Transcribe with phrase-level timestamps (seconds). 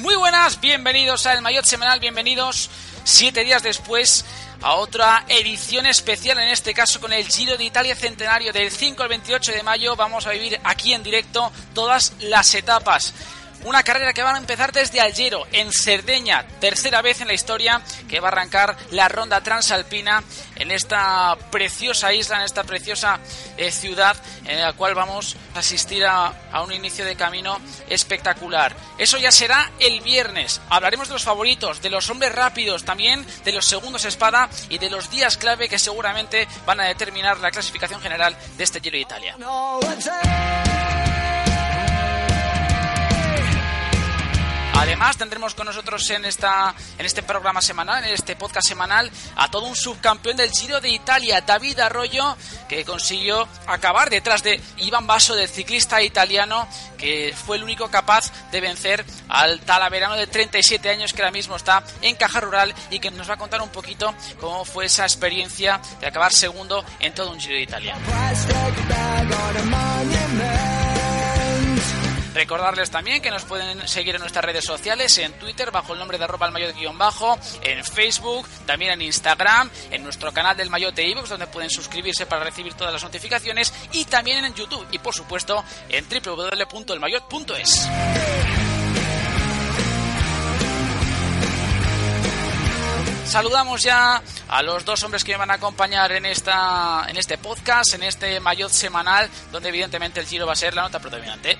[0.00, 2.70] Muy buenas, bienvenidos al Mayotte Semanal, bienvenidos
[3.02, 4.24] siete días después
[4.62, 9.02] a otra edición especial, en este caso con el Giro de Italia Centenario del 5
[9.02, 9.96] al 28 de mayo.
[9.96, 13.12] Vamos a vivir aquí en directo todas las etapas.
[13.64, 17.82] Una carrera que va a empezar desde Algero, en Cerdeña, tercera vez en la historia
[18.08, 20.22] que va a arrancar la ronda transalpina
[20.56, 23.18] en esta preciosa isla, en esta preciosa
[23.56, 26.32] eh, ciudad, en la cual vamos a asistir a,
[26.64, 27.58] un inicio de camino
[27.88, 28.74] espectacular.
[28.96, 30.60] Eso ya será el viernes.
[30.70, 34.90] Hablaremos de los favoritos, de los hombres rápidos, también de los segundos espada y de
[34.90, 39.02] los días clave que seguramente van a determinar la clasificación general de este Giro de
[39.02, 39.36] Italia.
[44.78, 49.50] Además, tendremos con nosotros en, esta, en este programa semanal, en este podcast semanal, a
[49.50, 52.36] todo un subcampeón del Giro de Italia, David Arroyo,
[52.68, 58.30] que consiguió acabar detrás de Iván Basso, del ciclista italiano, que fue el único capaz
[58.52, 63.00] de vencer al talaverano de 37 años que ahora mismo está en Caja Rural y
[63.00, 67.12] que nos va a contar un poquito cómo fue esa experiencia de acabar segundo en
[67.14, 67.96] todo un Giro de Italia.
[72.38, 76.18] Recordarles también que nos pueden seguir en nuestras redes sociales, en Twitter bajo el nombre
[76.18, 80.70] de arroba el mayor guion bajo, en Facebook, también en Instagram, en nuestro canal del
[80.70, 85.00] Mayotte iVoox, donde pueden suscribirse para recibir todas las notificaciones, y también en YouTube, y
[85.00, 87.88] por supuesto en www.elmayot.es.
[93.26, 97.36] Saludamos ya a los dos hombres que me van a acompañar en esta en este
[97.36, 101.58] podcast, en este Mayotte semanal, donde evidentemente el giro va a ser la nota predominante.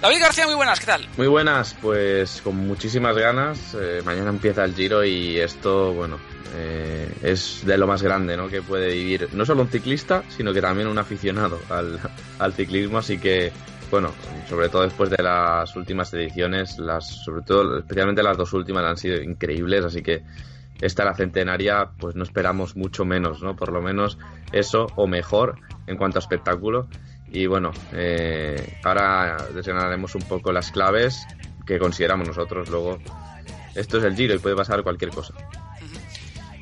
[0.00, 1.06] David García, muy buenas, ¿qué tal?
[1.18, 3.76] Muy buenas, pues con muchísimas ganas.
[3.78, 6.18] Eh, mañana empieza el Giro y esto, bueno,
[6.56, 8.48] eh, es de lo más grande ¿no?
[8.48, 12.00] que puede vivir no solo un ciclista, sino que también un aficionado al,
[12.38, 12.96] al ciclismo.
[12.96, 13.52] Así que,
[13.90, 14.10] bueno,
[14.48, 18.96] sobre todo después de las últimas ediciones, las, sobre todo, especialmente las dos últimas han
[18.96, 19.84] sido increíbles.
[19.84, 20.22] Así que
[20.80, 23.54] esta la centenaria, pues no esperamos mucho menos, ¿no?
[23.54, 24.16] Por lo menos
[24.50, 25.56] eso o mejor
[25.86, 26.88] en cuanto a espectáculo.
[27.32, 31.26] Y bueno, eh, ahora desgranaremos un poco las claves
[31.66, 32.68] que consideramos nosotros.
[32.68, 32.98] Luego,
[33.74, 35.34] esto es el giro y puede pasar cualquier cosa.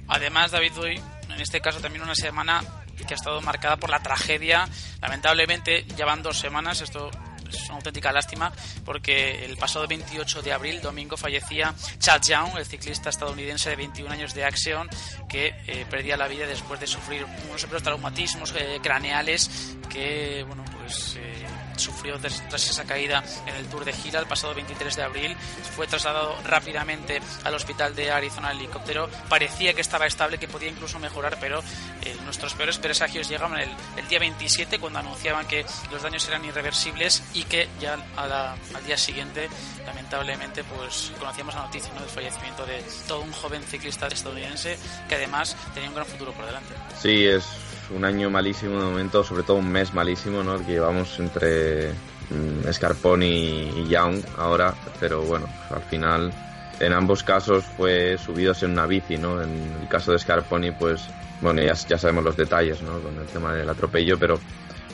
[0.09, 2.63] Además, David, hoy, en este caso, también una semana
[3.07, 4.69] que ha estado marcada por la tragedia.
[5.01, 7.11] Lamentablemente, ya van dos semanas, esto
[7.49, 8.53] es una auténtica lástima
[8.85, 14.13] porque el pasado 28 de abril, domingo, fallecía Chad Young, el ciclista estadounidense de 21
[14.13, 14.89] años de acción
[15.29, 21.17] que eh, perdía la vida después de sufrir unos traumatismos eh, craneales que, bueno, pues
[21.17, 21.47] eh,
[21.79, 25.37] sufrió tras, esa caída en el Tour de Gira el pasado 23 de abril.
[25.77, 29.09] Fue trasladado rápidamente al hospital de Arizona en helicóptero.
[29.29, 31.61] Parecía que estaba estable, que podía incluso mejorar, pero
[32.05, 36.45] eh, nuestros peores presagios llegaban el, el, día 27 cuando anunciaban que los daños eran
[36.45, 39.49] irreversibles y que ya a la, al día siguiente,
[39.87, 42.01] lamentablemente, pues conocíamos la noticia ¿no?
[42.01, 44.79] del fallecimiento de todo un joven ciclista estadounidense
[45.09, 46.75] que además tenía un gran futuro por delante.
[47.01, 50.59] Sí, es un año malísimo de momento, sobre todo un mes malísimo, ¿no?
[50.59, 56.33] Que llevamos entre mm, Scarponi y Young ahora, pero bueno, al final
[56.81, 59.43] en ambos casos fue subidos en una bici, ¿no?
[59.43, 59.51] En
[59.81, 61.09] el caso de Scarponi, pues,
[61.41, 62.99] bueno, ya, ya sabemos los detalles, ¿no?
[63.01, 64.39] Con el tema del atropello, pero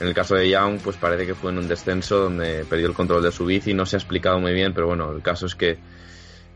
[0.00, 2.94] en el caso de Young, pues parece que fue en un descenso donde perdió el
[2.94, 5.54] control de su bici, no se ha explicado muy bien, pero bueno, el caso es
[5.54, 5.78] que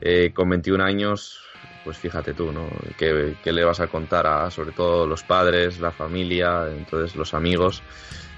[0.01, 1.41] eh, con 21 años
[1.89, 2.69] pues fíjate tú, ¿no?
[2.99, 7.33] ¿Qué, ¿Qué, le vas a contar a, sobre todo, los padres, la familia, entonces los
[7.33, 7.83] amigos?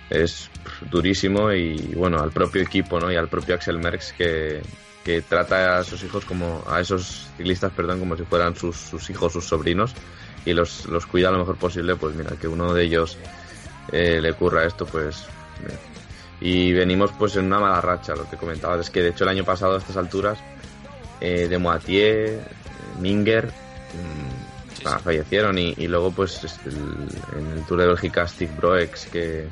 [0.09, 0.49] Es
[0.89, 3.11] durísimo y, bueno, al propio equipo, ¿no?
[3.11, 4.63] Y al propio Axel Merckx que,
[5.05, 9.11] que trata a sus hijos como, a esos ciclistas, perdón, como si fueran sus, sus
[9.11, 9.97] hijos, sus sobrinos
[10.47, 13.19] y los, los cuida lo mejor posible, pues mira, que uno de ellos
[13.91, 15.27] eh, le ocurra esto, pues...
[15.61, 15.75] Mira.
[16.41, 19.31] Y venimos pues en una mala racha, lo que comentabas, es que de hecho el
[19.31, 20.39] año pasado a estas alturas
[21.21, 21.59] eh, de
[23.01, 24.85] Minger mmm, sí, sí.
[25.03, 29.49] fallecieron y, y, luego pues el, en el Tour de Bélgica Steve Broex que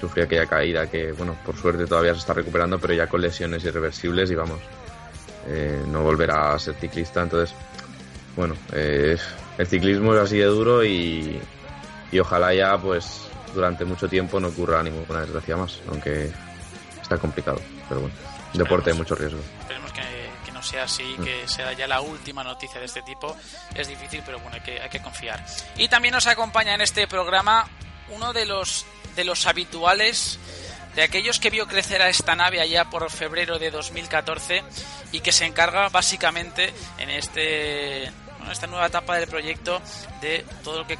[0.00, 3.64] sufrió aquella caída que bueno por suerte todavía se está recuperando pero ya con lesiones
[3.64, 4.60] irreversibles y vamos
[5.46, 7.22] eh, no volverá a ser ciclista.
[7.22, 7.54] Entonces
[8.36, 9.16] bueno eh,
[9.58, 11.40] el ciclismo es así de duro y,
[12.10, 16.30] y ojalá ya pues durante mucho tiempo no ocurra ninguna desgracia más aunque
[17.02, 18.14] está complicado pero bueno
[18.54, 19.40] deporte de mucho riesgo.
[19.60, 20.00] Esperemos que
[20.62, 23.36] sea así, que sea ya la última noticia de este tipo.
[23.74, 25.44] Es difícil, pero bueno, hay que, hay que confiar.
[25.76, 27.68] Y también nos acompaña en este programa
[28.10, 28.86] uno de los,
[29.16, 30.38] de los habituales,
[30.94, 34.62] de aquellos que vio crecer a esta nave allá por febrero de 2014
[35.12, 38.12] y que se encarga básicamente en este
[38.50, 39.80] esta nueva etapa del proyecto
[40.20, 40.98] de todo lo que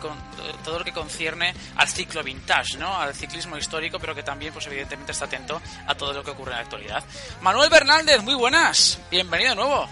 [0.65, 2.95] todo lo que concierne al ciclo vintage, ¿no?
[2.95, 6.53] Al ciclismo histórico, pero que también, pues evidentemente está atento a todo lo que ocurre
[6.53, 7.05] en la actualidad.
[7.41, 9.87] Manuel Bernández, muy buenas, bienvenido de nuevo.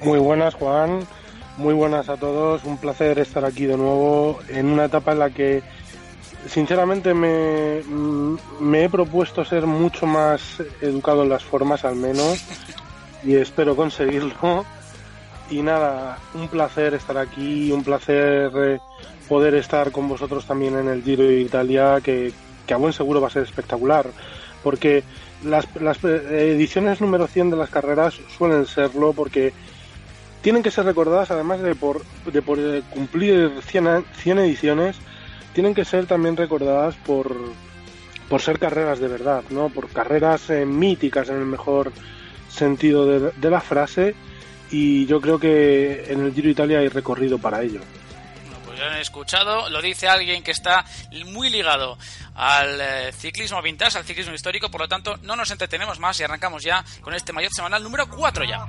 [0.00, 1.06] Muy buenas, Juan.
[1.56, 2.64] Muy buenas a todos.
[2.64, 5.62] Un placer estar aquí de nuevo en una etapa en la que
[6.48, 7.82] sinceramente me,
[8.60, 12.44] me he propuesto ser mucho más educado en las formas al menos
[13.22, 14.66] y espero conseguirlo.
[15.50, 18.78] Y nada, un placer estar aquí, un placer eh,
[19.28, 22.32] poder estar con vosotros también en el Giro de Italia, que,
[22.72, 24.06] a buen seguro va a ser espectacular,
[24.62, 25.04] porque
[25.44, 29.52] las, las ediciones número 100 de las carreras suelen serlo porque
[30.40, 32.58] tienen que ser recordadas, además de por, de por
[32.90, 34.96] cumplir 100, 100 ediciones,
[35.54, 37.34] tienen que ser también recordadas por,
[38.28, 39.68] por ser carreras de verdad, ¿no?
[39.68, 41.92] Por carreras eh, míticas en el mejor
[42.48, 44.14] sentido de, la frase
[44.76, 47.80] y yo creo que en el Giro Italia hay recorrido para ello.
[48.66, 50.84] pues ya han escuchado, lo dice alguien que está
[51.26, 51.96] muy ligado
[52.34, 56.24] al eh, ciclismo vintage, al ciclismo histórico, por lo tanto no nos entretenemos más y
[56.24, 58.66] arrancamos ya con este mayor semanal número 4 ya.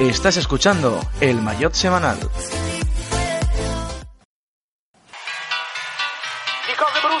[0.00, 2.18] Estás escuchando el Mayotte Semanal.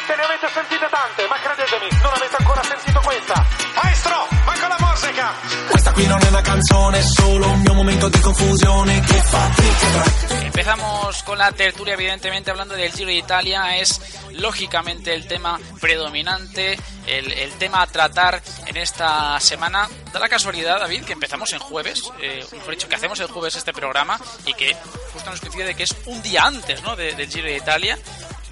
[0.06, 3.44] Brutte ne avete sentite tante, ma credetemi, non avete ancora sentito questa.
[3.82, 5.32] Maestro, manca la musica!
[5.68, 9.50] Questa qui non è una canzone, è solo un mio momento di confusione che fa
[10.44, 14.00] Empezamos con la tertulia, evidentemente hablando del Giro de Italia, es
[14.30, 19.88] lógicamente el tema predominante, el, tema a tratar en esta semana.
[20.12, 23.56] Da la casualidad, David, que empezamos en jueves, eh, mejor dicho, que hacemos el jueves
[23.56, 24.76] este programa y que
[25.12, 26.94] justo nos coincide de que es un día antes ¿no?
[26.94, 27.98] del Giro de Italia.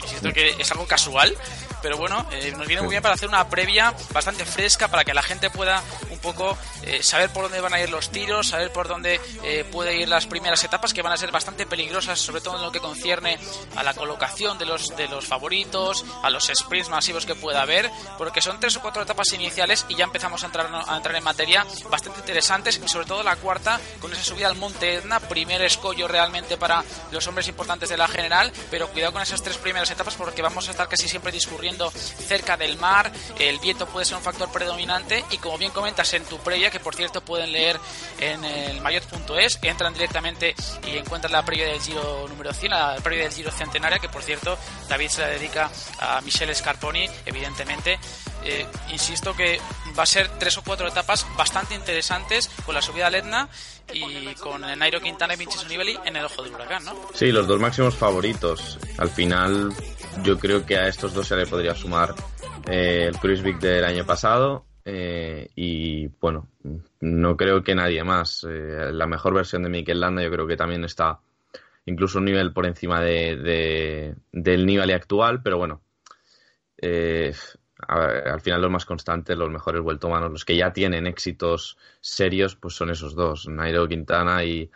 [0.04, 1.36] Insisto que es algo casual,
[1.84, 5.12] pero bueno, eh, nos viene muy bien para hacer una previa bastante fresca para que
[5.12, 8.72] la gente pueda un poco eh, saber por dónde van a ir los tiros, saber
[8.72, 12.40] por dónde eh, puede ir las primeras etapas que van a ser bastante peligrosas, sobre
[12.40, 13.38] todo en lo que concierne
[13.76, 17.90] a la colocación de los de los favoritos, a los sprints masivos que pueda haber,
[18.16, 21.22] porque son tres o cuatro etapas iniciales y ya empezamos a entrar a entrar en
[21.22, 25.60] materia bastante interesantes, y sobre todo la cuarta con esa subida al Monte Etna, primer
[25.60, 26.82] escollo realmente para
[27.12, 30.66] los hombres importantes de la general, pero cuidado con esas tres primeras etapas porque vamos
[30.68, 35.24] a estar casi siempre discurriendo cerca del mar, el viento puede ser un factor predominante
[35.30, 37.78] y como bien comentas en tu previa, que por cierto pueden leer
[38.20, 40.54] en el mayotte.es, entran directamente
[40.86, 44.22] y encuentran la previa del Giro número 100, la previa del Giro Centenaria, que por
[44.22, 47.98] cierto David se la dedica a Michelle Scarponi, evidentemente.
[48.46, 49.58] Eh, insisto que
[49.98, 53.48] va a ser tres o cuatro etapas bastante interesantes con la subida al Etna
[53.92, 56.94] y con Nairo Quintana y Vincenzo Nibali en el ojo del huracán, ¿no?
[57.14, 58.78] Sí, los dos máximos favoritos.
[58.98, 59.74] Al final
[60.22, 62.14] yo creo que a estos dos se le podría sumar
[62.66, 66.48] eh, el Cruisevik del año pasado eh, y bueno,
[67.00, 68.46] no creo que nadie más.
[68.48, 71.20] Eh, la mejor versión de Mikel Landa yo creo que también está
[71.86, 75.82] incluso un nivel por encima de, del nivel actual, pero bueno,
[76.80, 82.74] al final los más constantes, los mejores vueltomanos, los que ya tienen éxitos serios, pues
[82.74, 84.70] son esos dos, Nairo Quintana y,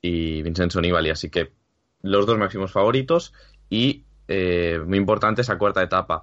[0.00, 1.52] y Vincenzo Nibali, así que
[2.02, 3.34] los dos máximos favoritos
[3.68, 6.22] y eh, muy importante esa cuarta etapa.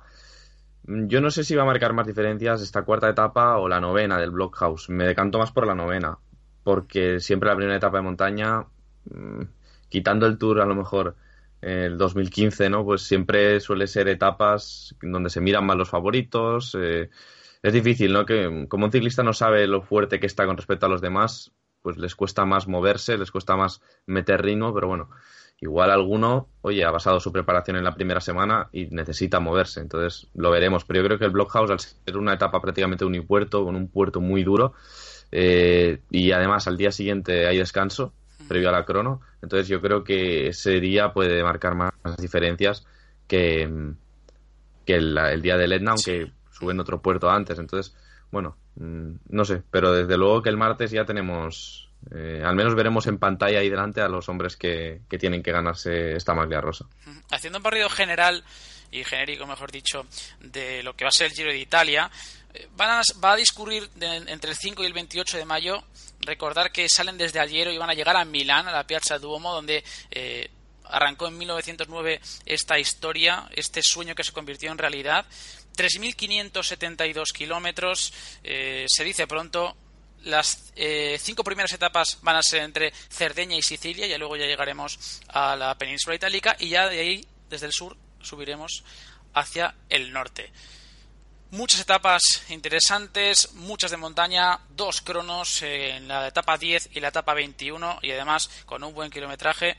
[0.83, 4.19] Yo no sé si va a marcar más diferencias esta cuarta etapa o la novena
[4.19, 4.89] del Blockhouse.
[4.89, 6.19] Me decanto más por la novena,
[6.63, 8.65] porque siempre la primera etapa de montaña,
[9.05, 9.41] mm,
[9.89, 11.15] quitando el Tour a lo mejor
[11.61, 12.85] el 2015, ¿no?
[12.85, 16.77] Pues siempre suele ser etapas donde se miran más los favoritos.
[16.79, 17.09] Eh,
[17.63, 18.25] es difícil, ¿no?
[18.25, 21.51] Que como un ciclista no sabe lo fuerte que está con respecto a los demás,
[21.85, 25.11] pues les cuesta más moverse, les cuesta más meter ritmo, pero bueno,
[25.61, 30.27] Igual alguno, oye, ha basado su preparación en la primera semana y necesita moverse, entonces
[30.33, 30.83] lo veremos.
[30.83, 34.19] Pero yo creo que el Blockhouse, al ser una etapa prácticamente unipuerto, con un puerto
[34.19, 34.73] muy duro,
[35.31, 38.13] eh, y además al día siguiente hay descanso
[38.49, 42.85] previo a la crono, entonces yo creo que ese día puede marcar más diferencias
[43.27, 43.93] que,
[44.85, 47.59] que el, día del Etna, aunque suben otro puerto antes.
[47.59, 47.95] Entonces,
[48.29, 53.07] bueno, no sé, pero desde luego que el martes ya tenemos eh, al menos veremos
[53.07, 56.85] en pantalla ahí delante a los hombres que, tienen que ganarse esta maglia rosa.
[57.31, 58.43] Haciendo un barrido general
[58.91, 60.05] y genérico, mejor dicho,
[60.39, 62.11] de lo que va a ser el Giro de Italia,
[62.53, 65.83] eh, van va a discurrir entre el 5 y el 28 de mayo.
[66.21, 69.53] Recordar que salen desde Algero y van a llegar a Milán, a la Piazza Duomo,
[69.53, 70.49] donde eh,
[70.85, 75.25] arrancó en 1909 esta historia, este sueño que se convirtió en realidad.
[75.77, 78.13] 3.572 kilómetros,
[78.43, 79.75] se dice pronto,
[80.25, 84.45] las eh, cinco primeras etapas van a ser entre Cerdeña y Sicilia, y luego ya
[84.45, 88.83] llegaremos a la península itálica, y ya de ahí, desde el sur, subiremos
[89.33, 90.51] hacia el norte.
[91.51, 97.33] Muchas etapas interesantes, muchas de montaña, dos cronos en la etapa 10 y la etapa
[97.35, 99.77] 21 y además con un buen kilometraje.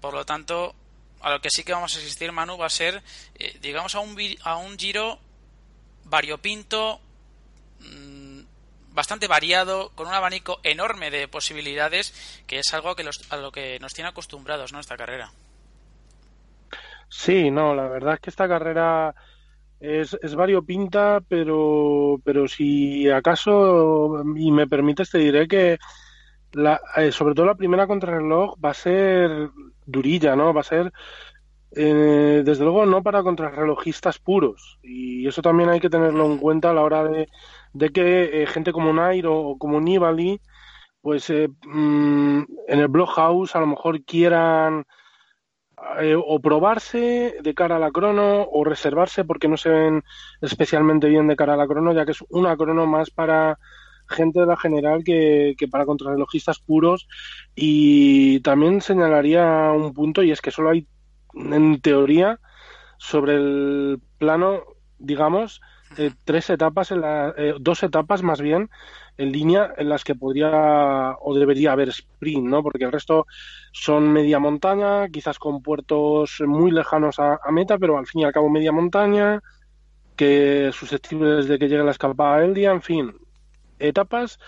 [0.00, 0.74] Por lo tanto,
[1.20, 3.02] a lo que sí que vamos a asistir, Manu, va a ser,
[3.36, 5.20] eh, digamos, a un, a un giro
[6.06, 7.00] variopinto,
[7.80, 8.40] mm,
[8.94, 13.78] bastante variado, con un abanico enorme de posibilidades, que es algo que a lo que
[13.80, 14.80] nos tiene acostumbrados, ¿no?
[14.80, 15.30] Esta carrera.
[17.08, 19.14] Sí, no, la verdad es que esta carrera
[19.80, 25.78] es, es variopinta, pero, pero si acaso, y me permites, te diré que
[26.52, 29.50] la, eh, sobre todo la primera contrarreloj va a ser
[29.84, 30.52] durilla, ¿no?
[30.52, 30.92] Va a ser,
[31.76, 34.78] eh, desde luego, no para contrarrelojistas puros.
[34.82, 37.28] Y eso también hay que tenerlo en cuenta a la hora de,
[37.72, 40.40] de que eh, gente como Nairo o como Nibali,
[41.02, 44.86] pues mm, en el Bloghouse a lo mejor quieran
[46.00, 50.02] eh, o probarse de cara a la crono o reservarse porque no se ven
[50.40, 53.58] especialmente bien de cara a la crono, ya que es una crono más para
[54.08, 57.06] gente de la general que, que para contrarrelojistas puros.
[57.54, 60.86] Y también señalaría un punto y es que solo hay,
[61.36, 62.40] en teoría,
[62.98, 64.62] sobre el plano,
[64.98, 65.60] digamos,
[65.98, 68.70] eh, tres etapas, en la, eh, dos etapas más bien,
[69.18, 72.62] en línea en las que podría o debería haber sprint, ¿no?
[72.62, 73.26] Porque el resto
[73.72, 78.32] son media montaña, quizás con puertos muy lejanos a, meta, pero al fin y al
[78.32, 79.42] cabo media montaña,
[80.16, 83.14] que susceptibles de que llegue la escapada del día, en fin,
[83.78, 84.38] etapas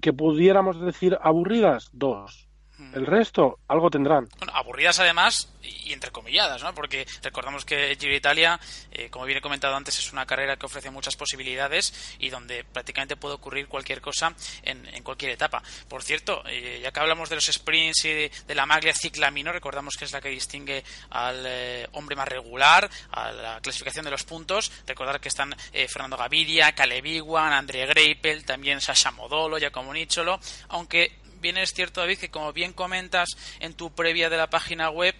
[0.00, 2.43] que pudiéramos decir aburridas, dos.
[2.92, 4.28] El resto, algo tendrán.
[4.38, 6.74] Bueno, aburridas además y entrecomilladas, ¿no?
[6.74, 8.58] Porque recordamos que Giro Italia,
[8.90, 12.64] eh, como bien he comentado antes, es una carrera que ofrece muchas posibilidades y donde
[12.64, 15.62] prácticamente puede ocurrir cualquier cosa en, cualquier etapa.
[15.88, 19.94] Por cierto, eh, ya que hablamos de los sprints y de, la maglia ciclamino, recordamos
[19.96, 24.24] que es la que distingue al eh, hombre más regular, a la clasificación de los
[24.24, 24.72] puntos.
[24.86, 25.54] Recordar que están
[25.88, 32.00] Fernando Gaviria, Caleb Iwan, André Greipel, también Sasha Modolo, Giacomo Nicolo, aunque bien es cierto,
[32.00, 35.14] David, que como bien comentas en tu previa de la página web,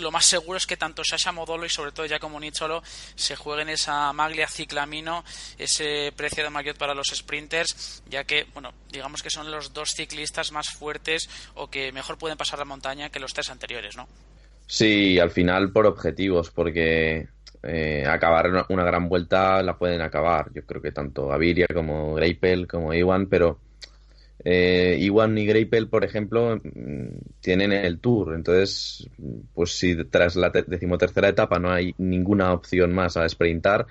[0.00, 2.82] lo más seguro es que tanto Sasha Modolo y sobre todo Giacomo Nizzolo
[3.14, 5.24] se jueguen esa maglia ciclamino,
[5.58, 9.90] ese precio de maillot para los sprinters, ya que, bueno, digamos que son los dos
[9.94, 14.08] ciclistas más fuertes o que mejor pueden pasar la montaña que los tres anteriores, ¿no?
[14.66, 17.28] Sí, al final por objetivos, porque
[17.62, 20.50] eh, acabar una gran vuelta la pueden acabar.
[20.52, 23.60] Yo creo que tanto Gaviria como Greipel como Iwan, pero
[24.44, 27.08] eh, Iwan y Greipel, por ejemplo, mm,
[27.40, 28.34] tienen el Tour.
[28.34, 29.08] Entonces,
[29.54, 33.86] pues si tras la decimotercera etapa no hay ninguna opción más a sprintar,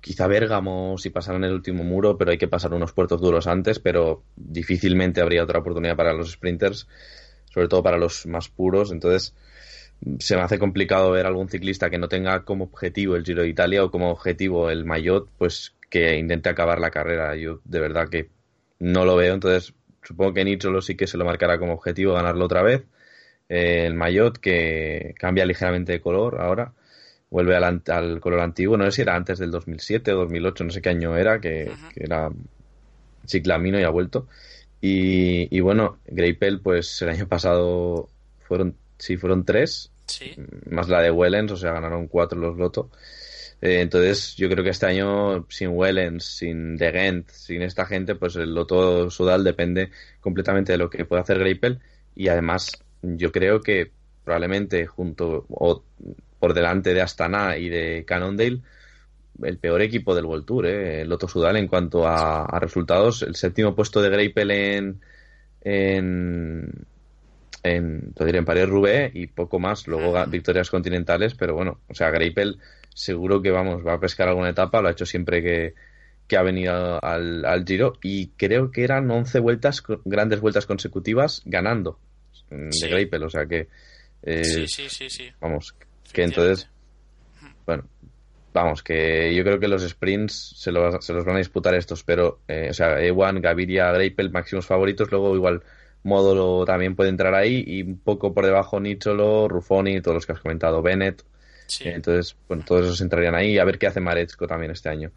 [0.00, 3.78] quizá Bérgamo si pasaran el último muro, pero hay que pasar unos puertos duros antes,
[3.78, 6.88] pero difícilmente habría otra oportunidad para los sprinters,
[7.52, 8.90] sobre todo para los más puros.
[8.92, 9.34] Entonces,
[10.18, 13.48] se me hace complicado ver algún ciclista que no tenga como objetivo el Giro de
[13.48, 17.36] Italia o como objetivo el Maillot, pues que intente acabar la carrera.
[17.36, 18.30] Yo de verdad que
[18.80, 19.72] no lo veo, entonces
[20.02, 22.82] supongo que Nicholo sí que se lo marcará como objetivo ganarlo otra vez.
[23.48, 26.72] Eh, el Mayotte que cambia ligeramente de color ahora,
[27.30, 30.82] vuelve al, color antiguo, no sé si era antes del 2007 o 2008, no sé
[30.82, 32.30] qué año era, que, era
[33.26, 34.26] ciclamino y ha vuelto.
[34.80, 38.08] Y, y bueno, Greipel, pues el año pasado
[38.40, 39.90] fueron, sí, fueron tres,
[40.70, 42.90] más la de Wellens, o sea, ganaron cuatro los Loto.
[43.62, 48.14] Eh, entonces, yo creo que este año, sin Wellens, sin De Gent, sin esta gente,
[48.14, 49.90] pues el Loto Sudal depende
[50.20, 51.80] completamente de lo que pueda hacer Greipel.
[52.14, 53.90] Y además, yo creo que
[54.24, 55.84] probablemente junto o
[56.38, 58.60] por delante de Astana y de Cannondale,
[59.42, 61.02] el peor equipo del World Tour, ¿eh?
[61.02, 63.22] el Loto Sudal en cuanto a, resultados.
[63.22, 65.00] El séptimo puesto de Greipel en,
[65.62, 66.86] en,
[67.62, 69.86] en, en París Roubaix y poco más.
[69.86, 72.58] Luego victorias continentales, pero bueno, o sea, Greipel
[72.94, 75.74] seguro que vamos, va a pescar alguna etapa, lo ha hecho siempre que,
[76.36, 81.98] ha venido al, Giro y creo que eran 11 vueltas, grandes vueltas consecutivas ganando
[82.50, 83.68] de Greipel, o sea que...
[84.22, 85.28] Eh, sí, sí, sí, sí.
[85.40, 85.74] Vamos,
[86.12, 86.68] que entonces...
[87.66, 87.84] Bueno,
[88.52, 92.40] vamos, que yo creo que los sprints se, se los van a disputar estos, pero,
[92.48, 95.62] eh, o sea, Ewan, Gaviria, Greipel, máximos favoritos, luego igual
[96.02, 100.32] Módulo también puede entrar ahí y un poco por debajo Nicholo, Ruffoni, todos los que
[100.32, 101.22] has comentado, Bennett,
[101.80, 105.10] entonces, bueno, todos esos entrarían ahí a ver qué hace Marezco también este año.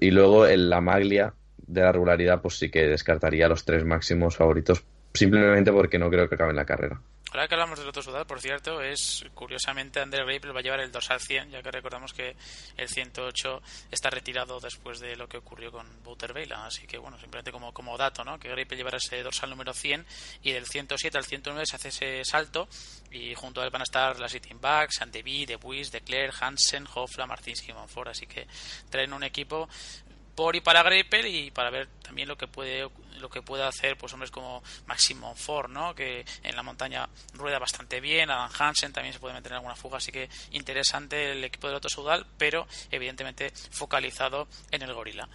[0.00, 1.34] y luego en la maglia
[1.66, 4.84] de la regularidad, pues sí que descartaría los tres máximos favoritos,
[5.14, 7.00] simplemente porque no creo que acaben la carrera.
[7.36, 10.80] Ahora que hablamos del otro Sudal, por cierto, es curiosamente André Greipel va a llevar
[10.80, 12.34] el dorsal 100, ya que recordamos que
[12.78, 16.64] el 108 está retirado después de lo que ocurrió con Wouter Vela.
[16.64, 18.38] Así que, bueno, simplemente como, como dato, ¿no?
[18.38, 20.06] Que Greipel llevará ese dorsal número 100
[20.44, 22.68] y del 107 al 109 se hace ese salto
[23.10, 26.34] y junto a él van a estar las Sitting Backs, Andevi, De Buis, De Klerk,
[26.40, 28.08] Hansen, Hofla, Martinsky y Monfort.
[28.08, 28.46] Así que
[28.88, 29.68] traen un equipo
[30.36, 32.88] por y para Greipel y para ver también lo que puede
[33.18, 35.94] lo que puede hacer pues hombres como Maximum Ford ¿no?
[35.94, 39.74] que en la montaña rueda bastante bien Adam Hansen también se puede meter en alguna
[39.74, 45.28] fuga así que interesante el equipo del Otto Sudal pero evidentemente focalizado en el gorila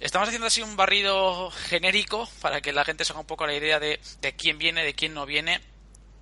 [0.00, 3.54] Estamos haciendo así un barrido genérico para que la gente se haga un poco la
[3.54, 5.60] idea de, de quién viene, de quién no viene.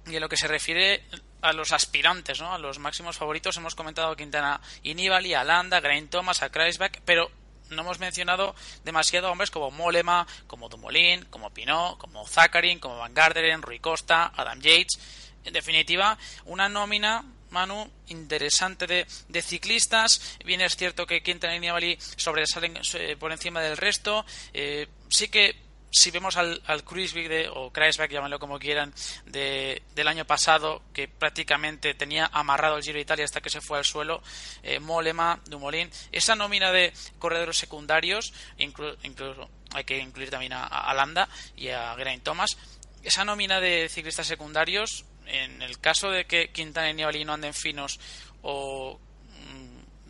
[0.09, 1.05] Y en lo que se refiere
[1.43, 2.53] a los aspirantes, ¿no?
[2.53, 6.51] a los máximos favoritos, hemos comentado a Quintana y Nibali, a Landa, Grain Thomas, a
[6.51, 7.31] Kreisbeck, pero
[7.71, 13.15] no hemos mencionado demasiado hombres como Molema, como Dumoulin, como Pinot, como Zakarin, como Van
[13.15, 14.99] Garderen, Rui Costa, Adam Yates.
[15.45, 20.37] En definitiva, una nómina Manu, interesante de, de, ciclistas.
[20.45, 24.25] Bien es cierto que Quintana y Nibali sobresalen eh, por encima del resto.
[24.53, 25.57] Eh, sí que
[25.91, 28.93] si vemos al, al de, o Kreisberg, llámenlo como quieran,
[29.27, 33.61] de, del año pasado, que prácticamente tenía amarrado el Giro de Italia hasta que se
[33.61, 34.23] fue al suelo,
[34.63, 40.95] eh, Molema, Dumoulin, esa nómina de corredores secundarios, incluso hay que incluir también a, a
[40.95, 42.57] Landa y a Geraint Thomas,
[43.03, 47.55] esa nómina de ciclistas secundarios, en el caso de que Quintana y Nibali no anden
[47.55, 48.01] finos
[48.43, 48.99] o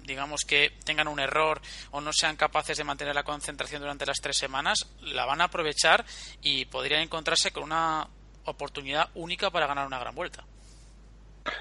[0.08, 1.60] digamos que tengan un error
[1.92, 5.44] o no sean capaces de mantener la concentración durante las tres semanas, la van a
[5.44, 6.04] aprovechar
[6.42, 8.08] y podrían encontrarse con una
[8.44, 10.44] oportunidad única para ganar una gran vuelta.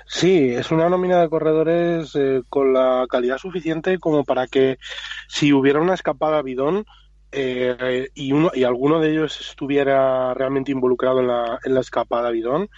[0.06, 4.80] Sí, es una nómina de corredores eh, con la calidad suficiente como para que
[5.28, 6.86] si hubiera una escapada bidón
[7.32, 12.32] eh, y, uno, y alguno de ellos estuviera realmente involucrado en la, en la escapada
[12.32, 12.70] bidón,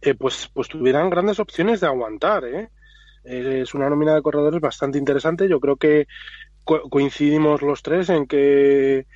[0.00, 2.44] eh, pues, pues tuvieran grandes opciones de aguantar.
[2.44, 2.68] ¿eh?
[3.28, 5.48] Es una nómina de corredores bastante interesante.
[5.48, 6.06] Yo creo que
[6.64, 9.06] coincidimos los tres en que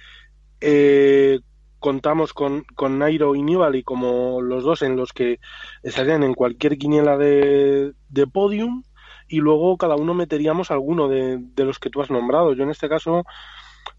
[0.61, 1.41] eh,
[1.79, 5.41] contamos con, con Nairo y Nibali como los dos en los que
[5.83, 8.85] estarían en cualquier quiniela de, de podium
[9.29, 12.55] y luego cada uno meteríamos alguno de, de, los que tú has nombrado.
[12.55, 13.25] Yo en este caso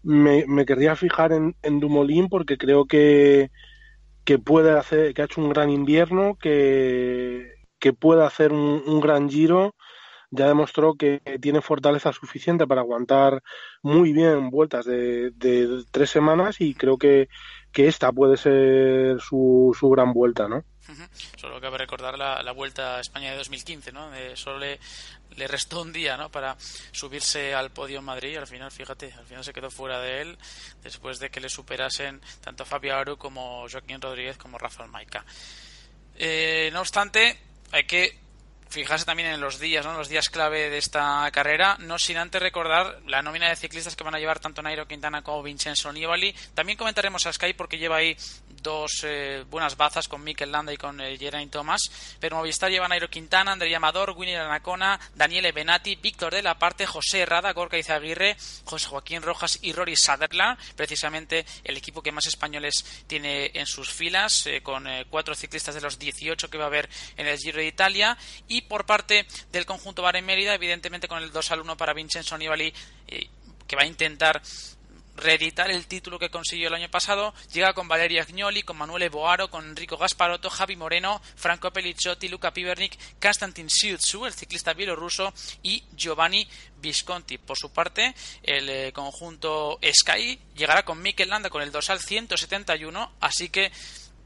[0.02, 3.50] me, me querría fijar en, en Dumoulin porque creo que,
[4.24, 7.46] que puede hacer, que ha hecho un gran invierno, que,
[7.78, 9.74] que puede hacer un gran giro
[10.34, 13.42] ya demostró que tiene fortaleza suficiente para aguantar
[13.82, 15.32] muy bien vueltas de,
[15.90, 17.28] tres semanas y creo que,
[17.72, 20.64] que esta puede ser su, su gran vuelta, ¿no?
[21.36, 24.10] Solo cabe recordar la, la, Vuelta a España de 2015, ¿no?
[24.34, 24.78] solo le,
[25.36, 26.30] le, restó un día, ¿no?
[26.30, 26.56] Para
[26.92, 30.20] subirse al podio en Madrid y al final, fíjate, al final se quedó fuera de
[30.20, 30.38] él
[30.82, 35.24] después de que le superasen tanto Fabio Aru como Joaquín Rodríguez como Rafael Maica.
[36.16, 37.38] Eh, no obstante,
[37.72, 38.23] hay que
[38.74, 39.94] fijarse también en los días, ¿no?
[39.94, 44.04] los días clave de esta carrera, no sin antes recordar la nómina de ciclistas que
[44.04, 46.34] van a llevar tanto Nairo Quintana como Vincenzo Nibali.
[46.54, 48.16] También comentaremos a Sky porque lleva ahí
[48.64, 51.82] dos eh, buenas bazas con Mikel Landa y con eh, Geraint Thomas.
[52.18, 56.86] Pero Movistar lleva Nairo Quintana, Andrea Amador, Winnie Anacona, Daniele Benati, Víctor de la Parte,
[56.86, 60.58] José Herrada, Gorka Izaguirre, José Joaquín Rojas y Rory Sutherland.
[60.74, 65.74] Precisamente el equipo que más españoles tiene en sus filas, eh, con eh, cuatro ciclistas
[65.74, 68.16] de los 18 que va a haber en el Giro de Italia.
[68.48, 72.36] Y por parte del conjunto Bahrein Mérida, evidentemente con el 2 al 1 para Vincenzo
[72.38, 72.72] Nibali,
[73.66, 74.40] que va a intentar
[75.16, 77.34] reeditar el título que consiguió el año pasado.
[77.52, 82.52] Llega con Valeria Agnoli, con Manuel Boaro, con Enrico Gasparotto, Javi Moreno, Franco Pelliciotti, Luca
[82.52, 86.48] Pivernik, Konstantin Siutsu, el ciclista bielorruso, y Giovanni
[86.80, 87.38] Visconti.
[87.38, 93.12] Por su parte, el eh, conjunto Sky llegará con Mikel Landa con el dorsal 171,
[93.20, 93.72] así que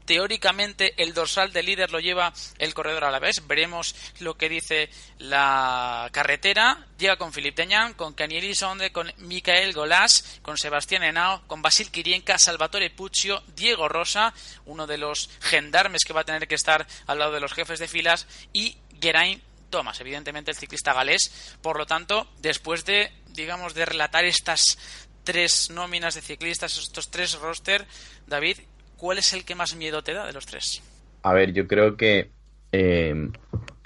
[0.09, 3.45] Teóricamente el dorsal de líder lo lleva el corredor a la vez.
[3.45, 6.87] Veremos lo que dice la carretera.
[6.97, 11.91] Llega con Philippe Deñan, con Canieli Sonde, con Micael Golás, con Sebastián Henao, con Basil
[11.91, 14.33] Kirienka, Salvatore Puccio, Diego Rosa,
[14.65, 17.77] uno de los gendarmes que va a tener que estar al lado de los jefes
[17.77, 21.55] de filas, y Geraint Thomas, evidentemente el ciclista galés.
[21.61, 24.75] Por lo tanto, después de, digamos, de relatar estas
[25.23, 27.85] tres nóminas de ciclistas, estos tres roster,
[28.25, 28.57] David,
[28.99, 30.81] ¿cuál es el que más miedo te da de los tres?
[31.23, 32.29] A ver, yo creo que
[32.71, 33.29] eh,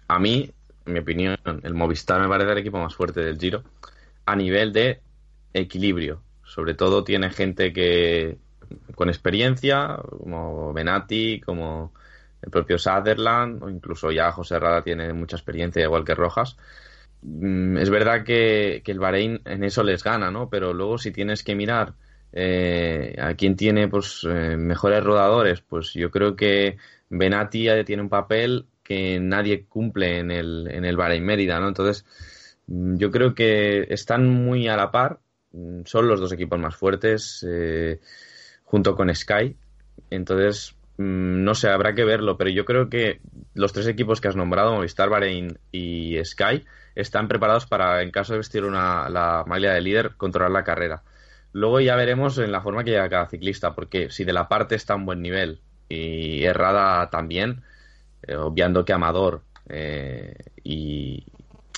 [0.08, 0.52] a mí,
[0.86, 3.64] en mi opinión, el Movistar me parece el equipo más fuerte del Giro
[4.26, 5.02] a nivel de
[5.54, 6.22] equilibrio.
[6.44, 8.38] Sobre todo tiene gente que
[8.96, 11.94] con experiencia, como Benati, como
[12.42, 16.58] el propio Sutherland, o incluso ya José Rada tiene mucha experiencia, igual que Rojas.
[17.22, 20.50] Mm, es verdad que, el Bahrein en eso les gana, ¿no?
[20.50, 21.94] Pero luego si tienes que mirar
[22.34, 26.78] eh, a quien tiene pues eh, mejores rodadores, pues yo creo que
[27.10, 31.68] Benati tiene un papel que nadie cumple en el, en el Bahrein Mérida, ¿no?
[31.68, 32.06] Entonces,
[32.68, 35.20] mm, yo creo que están muy a la par,
[35.52, 38.00] mm, son los dos equipos más fuertes, eh,
[38.64, 39.56] junto con Sky.
[40.10, 43.22] Entonces, mm, no sé, habrá que verlo, pero yo creo que
[43.54, 46.66] los tres equipos que has nombrado, Movistar, Bahrein y Sky,
[46.96, 51.04] están preparados para, en caso de vestir una, la maglia de líder, controlar la carrera.
[51.54, 54.76] Luego ya veremos en la forma que llega cada ciclista, porque si de la parte
[54.76, 57.62] está un buen nivel y Errada también,
[58.24, 61.24] eh, obviando que Amador eh, y,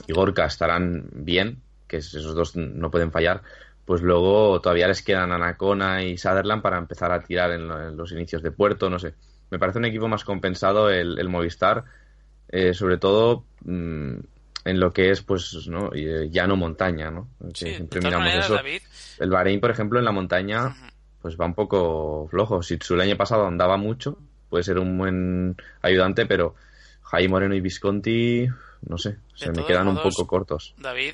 [0.08, 3.42] Gorka estarán bien, que esos dos no pueden fallar,
[3.86, 8.42] pues luego todavía les quedan Anacona y Sutherland para empezar a tirar en, los inicios
[8.42, 9.14] de puerto, no sé.
[9.52, 11.84] Me parece un equipo más compensado el, Movistar,
[12.50, 14.16] eh, sobre todo mm,
[14.66, 15.92] en lo que es, pues, ¿no?
[15.94, 17.30] llano montaña, ¿no?
[17.54, 18.60] siempre miramos eso.
[19.20, 20.76] El Bahrein, por ejemplo, en la montaña,
[21.22, 22.62] pues va un poco flojo.
[22.64, 24.18] Si su el año pasado andaba mucho,
[24.50, 26.56] puede ser un buen ayudante, pero
[27.04, 28.48] Jaime Moreno y Visconti,
[28.82, 30.74] no sé, se me quedan un poco cortos.
[30.78, 31.14] David,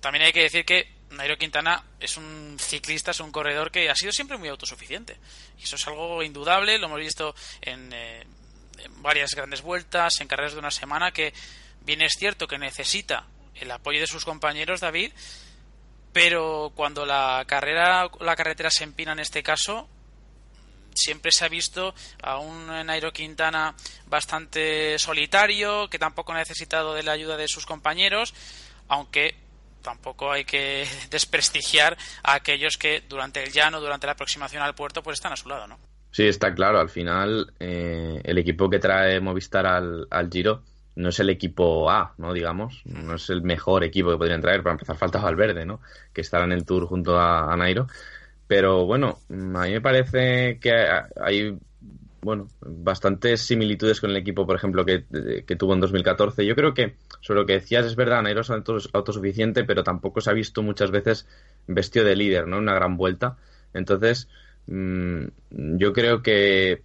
[0.00, 3.94] también hay que decir que Nairo Quintana es un ciclista, es un corredor que ha
[3.94, 5.16] sido siempre muy autosuficiente.
[5.60, 8.24] Y eso es algo indudable, lo hemos visto en, eh,
[8.78, 11.32] en varias grandes vueltas, en carreras de una semana, que
[11.84, 15.12] bien es cierto que necesita el apoyo de sus compañeros, David,
[16.12, 19.88] pero cuando la carrera, la carretera se empina en este caso,
[20.94, 23.74] siempre se ha visto a un Nairo Quintana
[24.06, 28.34] bastante solitario, que tampoco ha necesitado de la ayuda de sus compañeros,
[28.88, 29.34] aunque
[29.82, 35.02] tampoco hay que desprestigiar a aquellos que durante el llano, durante la aproximación al puerto,
[35.02, 35.78] pues están a su lado, ¿no?
[36.10, 36.78] Sí, está claro.
[36.78, 40.62] Al final, eh, el equipo que trae Movistar al, al Giro
[40.96, 42.32] no es el equipo A, ¿no?
[42.32, 44.62] Digamos, no es el mejor equipo que podrían traer.
[44.62, 45.80] Para empezar, falta Valverde, ¿no?
[46.12, 47.86] Que estará en el Tour junto a, a Nairo.
[48.46, 50.72] Pero bueno, a mí me parece que
[51.20, 51.58] hay
[52.24, 55.04] bueno, bastantes similitudes con el equipo, por ejemplo, que,
[55.56, 56.44] tuvo en 2014.
[56.44, 60.30] Yo creo que, sobre lo que decías, es verdad, Nairo es autosuficiente, pero tampoco se
[60.30, 61.28] ha visto muchas veces
[61.66, 62.58] vestido de líder, ¿no?
[62.58, 63.36] Una gran vuelta.
[63.74, 64.28] Entonces,
[64.66, 66.82] mm, yo creo que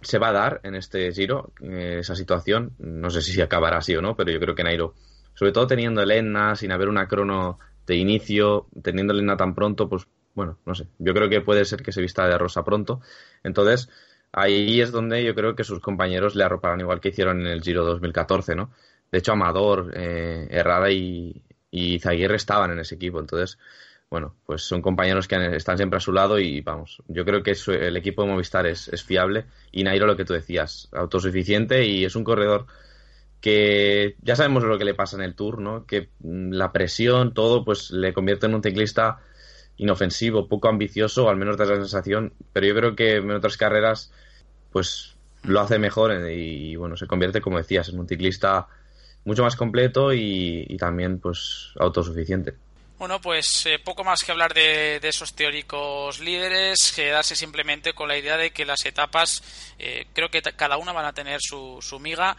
[0.00, 2.72] se va a dar en este giro eh, esa situación.
[2.78, 4.94] No sé si acabará así o no, pero yo creo que Nairo,
[5.34, 9.54] sobre todo teniendo el ENA, sin haber una crono de inicio, teniendo el ENA tan
[9.54, 12.64] pronto, pues bueno, no sé, yo creo que puede ser que se vista de rosa
[12.64, 13.00] pronto.
[13.42, 13.88] Entonces,
[14.32, 17.62] ahí es donde yo creo que sus compañeros le arroparán igual que hicieron en el
[17.62, 18.72] Giro 2014, ¿no?
[19.10, 23.20] De hecho, Amador, eh, Herrada y, y estaban en ese equipo.
[23.20, 23.58] Entonces,
[24.12, 27.56] bueno, pues son compañeros que están siempre a su lado y vamos, yo creo que
[27.66, 32.14] el equipo de Movistar es, fiable y Nairo lo que tú decías, autosuficiente y es
[32.14, 32.66] un corredor
[33.40, 35.86] que ya sabemos lo que le pasa en el Tour, ¿no?
[35.86, 39.20] Que mm, la presión, todo, pues le convierte en un ciclista
[39.78, 44.12] inofensivo, poco ambicioso, al menos da la sensación, pero yo creo que en otras carreras
[44.72, 48.68] pues lo hace mejor y, bueno, se convierte, como decías, en un ciclista
[49.24, 52.56] mucho más completo y, también pues autosuficiente.
[52.98, 58.16] Bueno, pues eh, poco más que hablar de, esos teóricos líderes, quedarse simplemente con la
[58.16, 59.42] idea de que las etapas,
[59.78, 62.36] eh, creo que cada una van a tener su, su miga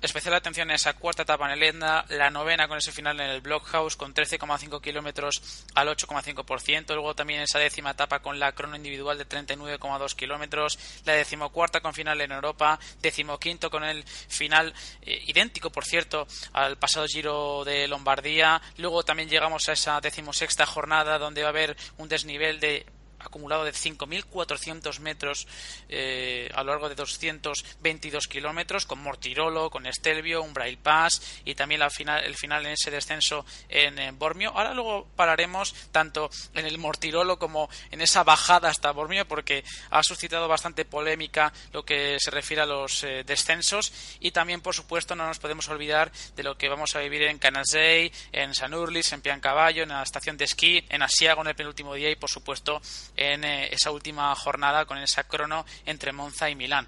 [0.00, 3.30] especial atención a esa cuarta etapa en el Etna, la novena con ese final en
[3.30, 8.76] el Blockhouse con 13,5 kilómetros al 8,5%, luego también esa décima etapa con la crono
[8.76, 15.22] individual de 39,2 kilómetros, la decimocuarta con final en Europa, decimoquinto con el final eh,
[15.26, 21.18] idéntico, por cierto, al pasado Giro de Lombardía, luego también llegamos a esa decimosexta jornada
[21.18, 22.86] donde va a haber un desnivel de
[23.20, 25.46] acumulado de 5.400 metros
[25.88, 31.54] eh, a lo largo de 222 kilómetros, con Mortirolo, con Estelvio, un Braille Pass y
[31.54, 34.50] también la final, el final en ese descenso en, Bormio.
[34.50, 40.02] Ahora luego pararemos tanto en el Mortirolo como en esa bajada hasta Bormio porque ha
[40.02, 45.14] suscitado bastante polémica lo que se refiere a los eh, descensos y también, por supuesto,
[45.14, 49.12] no nos podemos olvidar de lo que vamos a vivir en Canasei, en San Urlis,
[49.12, 52.30] en Piancaballo, en la estación de esquí, en Asiago en el penúltimo día y, por
[52.30, 52.80] supuesto,
[53.16, 56.86] en eh, esa última jornada con esa crono entre Monza y Milán.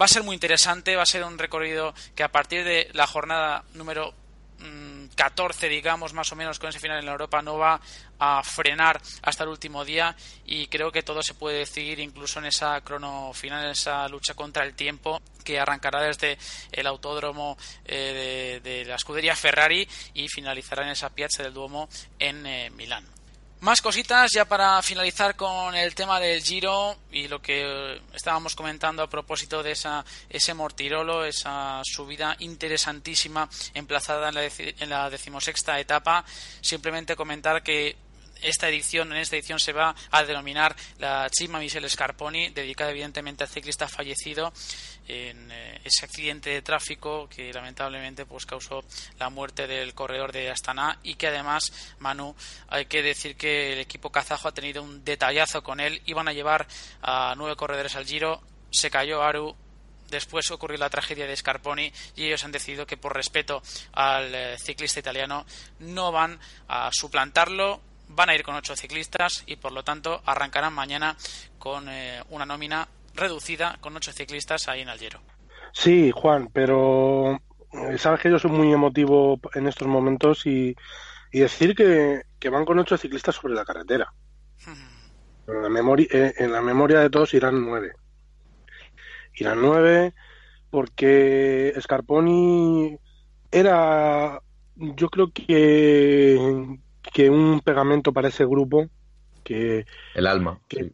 [0.00, 3.06] Va a ser muy interesante, va a ser un recorrido que a partir de la
[3.06, 4.14] jornada número
[5.16, 7.80] 14, mm, digamos, más o menos con ese final en Europa, no va
[8.18, 12.46] a frenar hasta el último día y creo que todo se puede decidir incluso en
[12.46, 16.38] esa crono final, en esa lucha contra el tiempo que arrancará desde
[16.70, 22.46] el autódromo eh, de, la escudería Ferrari y finalizará en esa Piazza del Duomo en
[22.46, 23.19] eh, Milán.
[23.60, 29.02] Más cositas ya para finalizar con el tema del Giro y lo que estábamos comentando
[29.02, 35.78] a propósito de esa, ese Mortirolo, esa subida interesantísima emplazada en la, en la decimosexta
[35.78, 36.24] etapa.
[36.62, 37.96] Simplemente comentar que
[38.42, 43.44] esta edición, en esta edición se va a denominar la Cima Michel Scarponi, dedicada evidentemente
[43.44, 44.52] al ciclista fallecido
[45.08, 48.84] en eh, ese accidente de tráfico que lamentablemente pues causó
[49.18, 52.34] la muerte del corredor de Astana y que además Manu
[52.68, 56.00] hay que decir que el equipo kazajo ha tenido un detallazo con él.
[56.06, 56.66] Iban a llevar
[57.02, 58.40] a nueve corredores al Giro.
[58.70, 59.56] Se cayó Aru.
[60.10, 64.56] Después ocurrió la tragedia de Scarponi y ellos han decidido que por respeto al eh,
[64.58, 65.46] ciclista italiano
[65.78, 70.72] no van a suplantarlo van a ir con ocho ciclistas y por lo tanto arrancarán
[70.72, 71.16] mañana
[71.58, 75.20] con eh, una nómina reducida con ocho ciclistas ahí en Algero.
[75.72, 77.40] Sí, Juan, pero
[77.72, 80.74] eh, sabes que yo soy muy emotivo en estos momentos y,
[81.32, 84.12] decir que, van con ocho ciclistas sobre la carretera.
[85.46, 87.92] En la, memoria, eh, en la memoria de todos irán nueve.
[89.34, 90.14] Irán nueve
[90.70, 92.96] porque Scarponi
[93.50, 94.40] era,
[94.76, 96.78] yo creo que,
[97.12, 98.88] que un pegamento para ese grupo
[99.44, 100.92] que el alma que,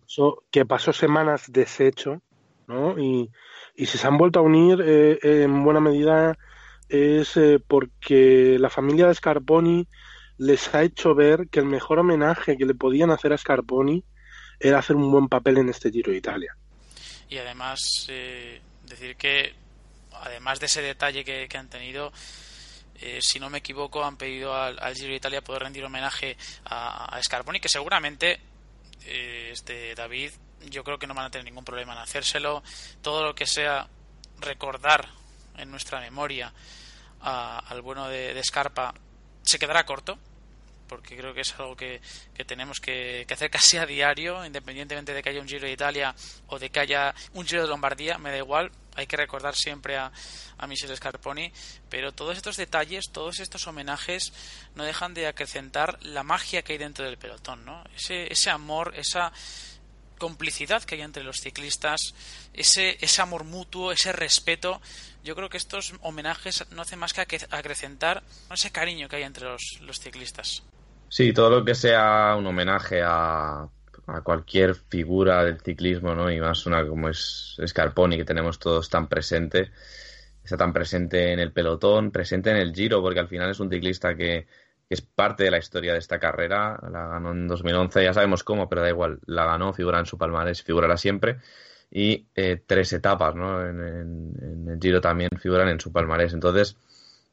[0.65, 2.23] pasó, semanas deshecho
[2.67, 2.99] ¿no?
[2.99, 3.31] y,
[3.75, 6.39] y si se han vuelto a unir eh, en buena medida
[6.89, 9.89] es eh, porque la familia de Scarponi
[10.39, 14.05] les ha hecho ver que el mejor homenaje que le podían hacer a Scarponi
[14.61, 16.57] era hacer un buen papel en este Giro de Italia
[17.29, 19.55] y además eh, decir que
[20.13, 22.13] además de ese detalle que, han tenido
[23.01, 27.17] eh, si no me equivoco, han pedido al, Giro de Italia poder rendir homenaje a,
[27.17, 28.41] a Scarponi, que seguramente
[29.05, 30.33] eh, este David,
[30.69, 32.63] yo creo que no van a tener ningún problema en hacérselo.
[33.03, 33.89] Todo lo que sea
[34.41, 35.09] recordar
[35.57, 36.53] en nuestra memoria
[37.21, 38.95] al bueno de, de Scarpa
[39.43, 40.19] se quedará corto,
[40.87, 42.01] porque creo que es algo que,
[42.47, 46.15] tenemos que, hacer casi a diario, independientemente de que haya un Giro de Italia
[46.49, 49.97] o de que haya un Giro de Lombardía, me da igual, hay que recordar siempre
[49.97, 50.11] a,
[50.59, 51.53] a Michel Scarponi,
[51.89, 54.33] pero todos estos detalles, todos estos homenajes
[54.75, 57.85] no dejan de acrecentar la magia que hay dentro del pelotón, ¿no?
[57.95, 59.33] Ese, ese amor, esa
[60.19, 62.15] complicidad que hay entre los ciclistas,
[62.53, 64.81] ese, ese amor mutuo, ese respeto.
[65.23, 69.45] Yo creo que estos homenajes no hacen más que acrecentar ese cariño que hay entre
[69.45, 70.63] los, los ciclistas.
[71.09, 73.69] Sí, todo lo que sea un homenaje a,
[74.07, 76.31] a cualquier figura del ciclismo, ¿no?
[76.31, 79.71] Y más una como es Scarponi, que tenemos todos tan presente,
[80.45, 83.71] está tan presente en el pelotón, presente en el Giro, porque al final es un
[83.71, 84.47] ciclista que,
[84.89, 88.69] es parte de la historia de esta carrera, la ganó en 2011, ya sabemos cómo,
[88.69, 91.39] pero da igual, la ganó, figura en su palmarés, figurará siempre,
[91.91, 93.67] y eh, tres etapas, ¿no?
[93.67, 96.77] En, el Giro también figuran en su palmarés, entonces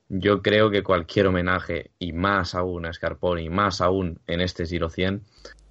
[0.10, 4.90] yo creo que cualquier homenaje, y más aún a Scarponi, más aún en este Giro
[4.90, 5.24] 100,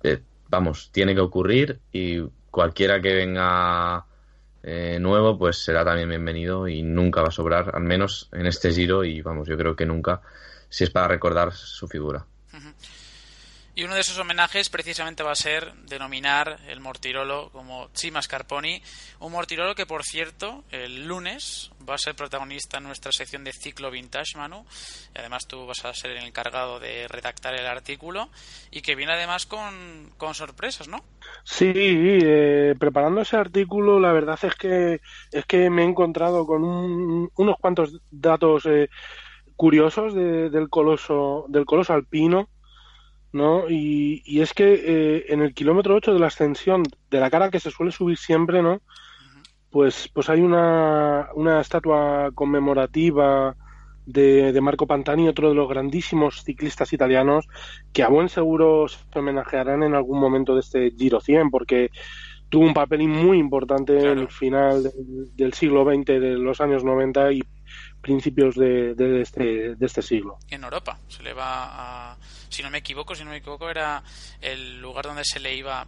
[0.05, 0.21] eh,
[0.53, 4.05] vamos, tiene que ocurrir y cualquiera que venga
[4.62, 8.71] eh, nuevo, pues será también bienvenido y nunca va a sobrar, al menos en este
[8.71, 10.21] giro y vamos, yo creo que nunca,
[10.69, 12.27] si es para recordar su figura.
[13.75, 18.83] Y uno de esos homenajes precisamente va a ser denominar el Mortirolo como Chima Scarponi,
[19.21, 23.53] un Mortirolo que por cierto el lunes va a ser protagonista en nuestra sección de
[23.53, 24.67] ciclo vintage, Manu,
[25.15, 28.29] y además tú vas a ser el encargado de redactar el artículo
[28.71, 31.03] y que viene además con, con sorpresas, ¿no?
[31.45, 36.63] Sí, eh, preparando ese artículo la verdad es que es que me he encontrado con
[36.63, 38.91] unos cuantos datos eh,
[39.57, 42.51] curiosos del coloso del coloso alpino
[43.33, 43.68] ¿no?
[43.68, 47.51] Y, y es que eh, en el kilómetro 8 de la ascensión de la cara
[47.51, 48.83] que se suele subir siempre, ¿no?
[49.71, 53.57] Pues, pues hay una, una estatua conmemorativa
[54.05, 57.49] de, de, Marco Pantani, otro de los grandísimos ciclistas italianos,
[57.92, 61.90] que a buen seguro se homenajearán en algún momento de este Giro 100, porque
[62.51, 66.85] tuvo un papel muy importante en el final del, del siglo XX, de los años
[66.85, 67.42] 90 y
[68.03, 70.38] principios de, de, este, de este siglo.
[70.51, 72.17] En Europa se le va a,
[72.49, 74.03] si no me equivoco, si no me equivoco, era
[74.41, 75.87] el lugar donde se le iba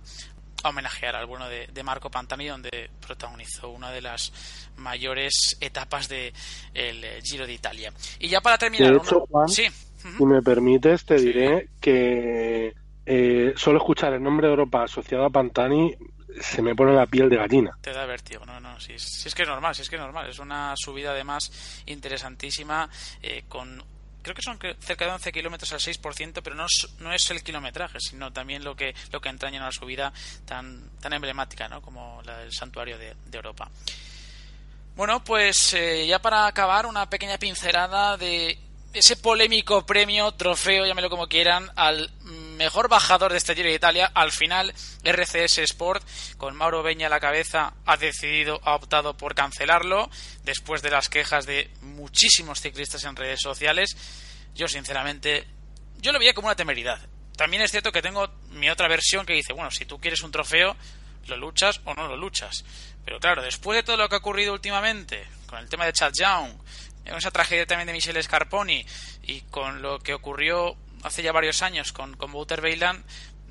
[0.62, 4.33] a homenajear al bueno de, Marco Pantani, donde protagonizó una de las
[4.77, 6.33] mayores etapas del
[6.72, 7.92] el Giro de Italia.
[8.18, 9.68] Y ya para terminar, de hecho, Juan, si
[10.20, 12.72] me permites, te diré que
[13.05, 15.94] eh, solo escuchar el nombre de Europa asociado a Pantani
[16.40, 17.77] se me pone la piel de gallina.
[17.81, 20.03] Te da vértigo, no, no, si, si es que es normal, si es que es
[20.03, 20.29] normal.
[20.29, 22.88] Es una subida además interesantísima
[23.23, 23.83] eh, con
[24.25, 27.42] creo que son cerca de 11 kilómetros al 6%, pero no es, no es el
[27.42, 30.12] kilometraje, sino también lo que, lo que entraña en una subida
[30.47, 31.83] tan, tan emblemática ¿no?
[31.83, 33.70] como la del santuario de, Europa.
[34.97, 38.59] Bueno, pues eh, ya para acabar, una pequeña pincelada de
[38.94, 42.11] ese polémico premio, trofeo, llámelo como quieran, al
[42.56, 44.10] mejor bajador de este Giro de Italia.
[44.14, 49.34] Al final, RCS Sport, con Mauro Beña a la cabeza, ha decidido, ha optado por
[49.34, 50.10] cancelarlo,
[50.44, 53.96] después de las quejas de muchísimos ciclistas en redes sociales.
[54.54, 55.46] Yo, sinceramente,
[55.98, 57.00] yo lo veía como una temeridad.
[57.36, 60.30] también es cierto que tengo mi otra versión que dice, bueno, si tú quieres un
[60.30, 60.76] trofeo,
[61.26, 62.64] lo luchas o no lo luchas.
[63.04, 66.12] Pero claro, después de todo lo que ha ocurrido últimamente, con el tema de Chad
[66.12, 66.52] Young,
[67.08, 68.84] con esa tragedia también de Michelle Scarponi
[69.22, 73.04] y con lo que ocurrió hace ya varios años con, con Wouter Beiland,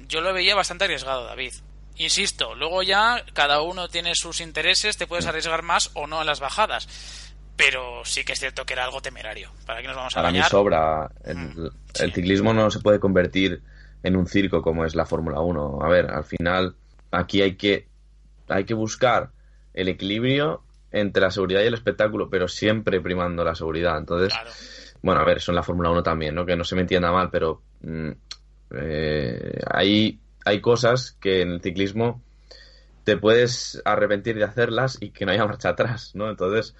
[0.07, 1.53] yo lo veía bastante arriesgado, David.
[1.95, 6.27] Insisto, luego ya cada uno tiene sus intereses, te puedes arriesgar más o no en
[6.27, 7.31] las bajadas.
[7.55, 9.51] Pero sí que es cierto que era algo temerario.
[9.67, 11.11] ¿Para qué nos vamos a Para mí sobra.
[11.23, 11.71] El, Mm, el
[12.09, 12.11] sí.
[12.11, 13.61] ciclismo no se puede convertir
[14.01, 15.79] en un circo como es la Fórmula 1.
[15.83, 16.75] A ver, al final
[17.11, 17.87] aquí hay que,
[18.49, 19.29] hay que buscar
[19.75, 23.99] el equilibrio entre la seguridad y el espectáculo, pero siempre primando la seguridad.
[23.99, 24.49] Entonces, Claro.
[25.03, 26.45] Bueno, a ver, son la Fórmula 1 también, ¿no?
[26.45, 28.11] Que no se me entienda mal, pero mm,
[28.75, 32.23] eh, hay, hay cosas que en el ciclismo
[33.03, 36.29] te puedes arrepentir de hacerlas y que no haya marcha atrás, ¿no?
[36.29, 36.75] Entonces,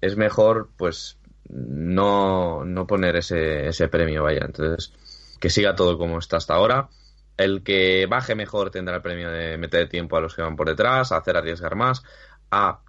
[0.00, 4.42] es mejor, pues, no, no poner ese, ese premio, vaya.
[4.46, 4.92] Entonces,
[5.40, 6.88] que siga todo como está hasta ahora.
[7.36, 10.68] El que baje mejor tendrá el premio de meter tiempo a los que van por
[10.68, 12.02] detrás, a hacer arriesgar más,
[12.50, 12.80] a,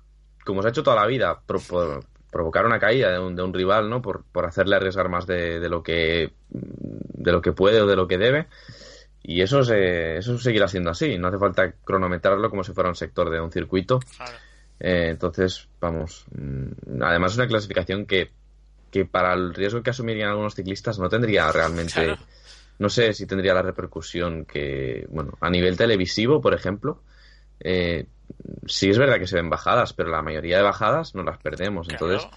[0.45, 1.60] como se ha hecho toda la vida, pro-
[2.38, 4.00] provocar una caída de un, de un rival, ¿no?
[4.00, 7.95] Por, por hacerle arriesgar más de, de lo que de lo que puede o de
[7.95, 8.45] lo que debe.
[9.23, 11.17] Y eso se, eso seguirá siendo así.
[11.17, 13.97] No hace falta cronometrarlo como si fuera un sector de un circuito.
[14.15, 14.38] Claro.
[14.80, 16.26] Eh, entonces, vamos.
[16.38, 18.30] mm, Además, es una clasificación que,
[18.91, 21.91] que para el riesgo que asumirían algunos ciclistas no tendría realmente.
[21.91, 22.21] Claro.
[22.78, 25.08] No sé si tendría la repercusión que.
[25.10, 27.02] Bueno, a nivel televisivo, por ejemplo.
[27.60, 28.06] Eh,
[28.68, 31.88] sí es verdad que se ven bajadas, pero la mayoría de bajadas no las perdemos.
[31.88, 32.12] Claro.
[32.12, 32.30] Entonces,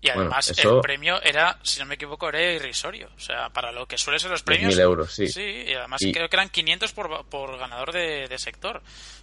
[0.00, 3.08] y bueno, además eso- el premio era, si no me equivoco, era irrisorio.
[3.16, 4.74] O sea, para lo que suelen ser los premios.
[4.74, 5.26] 10.000 euros, sí.
[5.28, 8.80] Sí, y además Y- creo que eran 500 por, por ganador de, de sector.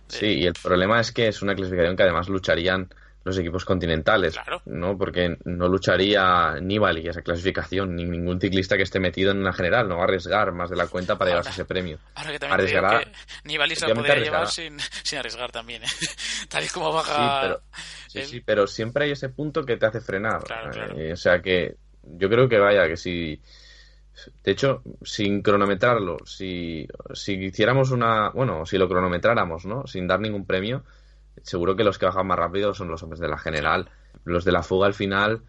[0.10, 2.94] De- Sí, y el problema es que es una clasificación que además lucharían
[3.26, 4.62] los equipos continentales, Claro.
[4.66, 4.98] ¿no?
[4.98, 9.90] Porque no lucharía Nibali esa clasificación, ni ningún ciclista que esté metido en una general,
[9.90, 11.98] no va a arriesgar más de la cuenta para Ahora- llevarse ese premio.
[12.14, 13.12] Ahora que también Arriesgará- que
[13.44, 15.88] Nibali se lo podría llevar sin, sin arriesgar también, ¿eh?
[16.50, 17.40] Tal y como Sí, baja.
[17.42, 17.62] pero,
[18.08, 18.26] sí, él.
[18.28, 20.44] sí, pero siempre hay ese punto que te hace frenar.
[20.44, 20.98] Claro, claro.
[20.98, 23.42] Eh, o sea que yo creo que vaya, que si...
[24.44, 28.30] De hecho, sin cronometrarlo, si, si hiciéramos una...
[28.30, 29.86] Bueno, si lo cronometráramos, ¿no?
[29.88, 30.84] Sin dar ningún premio,
[31.46, 33.90] seguro que los que bajan más rápido son los hombres de la general.
[34.24, 35.44] Los de la fuga al final,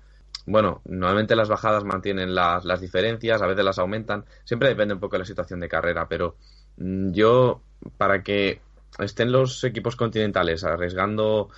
[0.44, 4.24] bueno, normalmente las bajadas mantienen las, las diferencias, a veces las aumentan.
[4.44, 6.36] Siempre depende un poco de la situación de carrera, pero
[6.76, 7.62] mm, yo,
[7.96, 8.60] para que
[8.98, 11.50] estén los equipos continentales arriesgando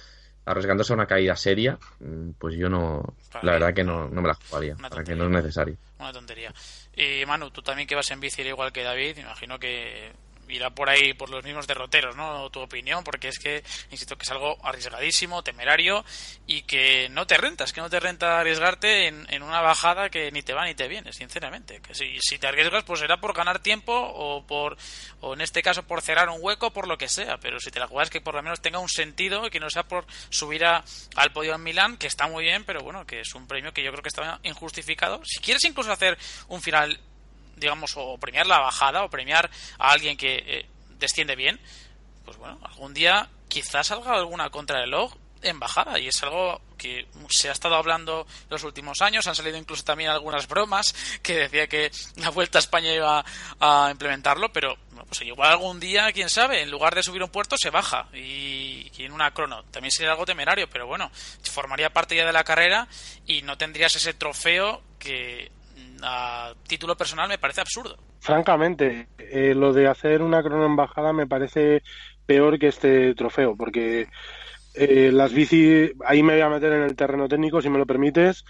[0.46, 4.22] arriesgándose a una caída seria, mm, pues yo no, Para la verdad que no, no
[4.22, 5.76] me la jugaría, para que no es necesario.
[5.98, 6.54] Una tontería.
[6.96, 10.10] Y Manu, tú también que vas en bici igual que David, imagino que
[10.48, 12.48] irá por ahí por los mismos derroteros, ¿no?
[12.50, 16.04] Tu opinión, porque es que, insisto, que es algo arriesgadísimo, temerario
[16.46, 20.10] y que no te renta, es que no te renta arriesgarte en, en una bajada
[20.10, 21.80] que ni te va ni te viene, sinceramente.
[21.80, 24.76] Que si, si te arriesgas, pues será por ganar tiempo o por,
[25.20, 27.80] o en este caso por cerrar un hueco, por lo que sea, pero si te
[27.80, 30.64] la juegas que por lo menos tenga un sentido y que no sea por subir
[30.64, 30.84] a-
[31.16, 33.82] al podio en Milán, que está muy bien, pero bueno, que es un premio que
[33.82, 35.20] yo creo que está injustificado.
[35.24, 36.16] Si quieres incluso hacer
[36.48, 36.98] un final
[37.58, 40.66] digamos, o premiar la bajada o premiar a alguien que eh,
[40.98, 41.60] desciende bien,
[42.24, 45.98] pues bueno, algún día quizás salga alguna contrarreloj en bajada.
[45.98, 50.10] Y es algo que se ha estado hablando los últimos años, han salido incluso también
[50.10, 53.24] algunas bromas que decía que la Vuelta a España iba
[53.60, 57.56] a implementarlo, pero pues igual algún día, quién sabe, en lugar de subir un puerto
[57.56, 58.08] se baja.
[58.12, 59.64] Y, y en una crono.
[59.64, 61.10] También sería algo temerario, pero bueno,
[61.42, 62.88] formaría parte ya de la carrera
[63.26, 65.50] y no tendrías ese trofeo que
[66.02, 67.96] a título personal me parece absurdo.
[68.20, 71.82] Francamente, eh, lo de hacer una crono en bajada me parece
[72.26, 74.08] peor que este trofeo, porque
[74.74, 77.86] eh, las bicis, ahí me voy a meter en el terreno técnico, si me lo
[77.86, 78.44] permites.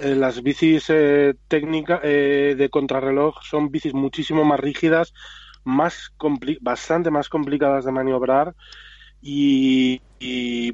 [0.00, 5.12] Eh, las bicis eh, técnica, eh, de contrarreloj son bicis muchísimo más rígidas,
[5.64, 8.54] más compli- bastante más complicadas de maniobrar
[9.20, 10.72] y, y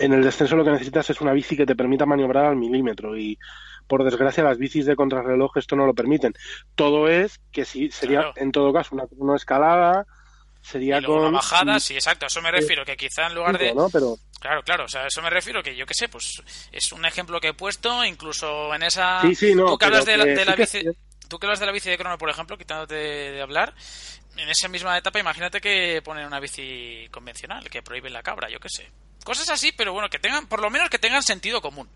[0.00, 3.16] en el descenso lo que necesitas es una bici que te permita maniobrar al milímetro
[3.16, 3.38] y
[3.86, 6.32] por desgracia las bicis de contrarreloj esto no lo permiten.
[6.74, 8.32] Todo es que si sería Claro.
[8.36, 10.06] en todo caso una, una escalada
[10.62, 13.34] sería Y luego con una bajada, sí, exacto, a eso me refiero, que quizá en
[13.34, 13.74] lugar de...
[13.74, 13.88] ¿no?
[13.90, 16.92] Pero Claro, claro, o sea, a eso me refiero que yo qué sé, pues es
[16.92, 19.20] un ejemplo que he puesto, incluso en esa...
[19.22, 19.66] sí, sí, no.
[19.66, 20.98] tú que hablas de la, de la sí que- bici...
[21.28, 23.72] Tú que hablas de la bici de crono, por ejemplo, quitándote de hablar,
[24.42, 28.58] en esa misma etapa imagínate que ponen una bici convencional, que prohíben la cabra, yo
[28.60, 28.90] qué sé.
[29.24, 31.88] Cosas así, pero bueno, que tengan, por lo menos que tengan sentido común.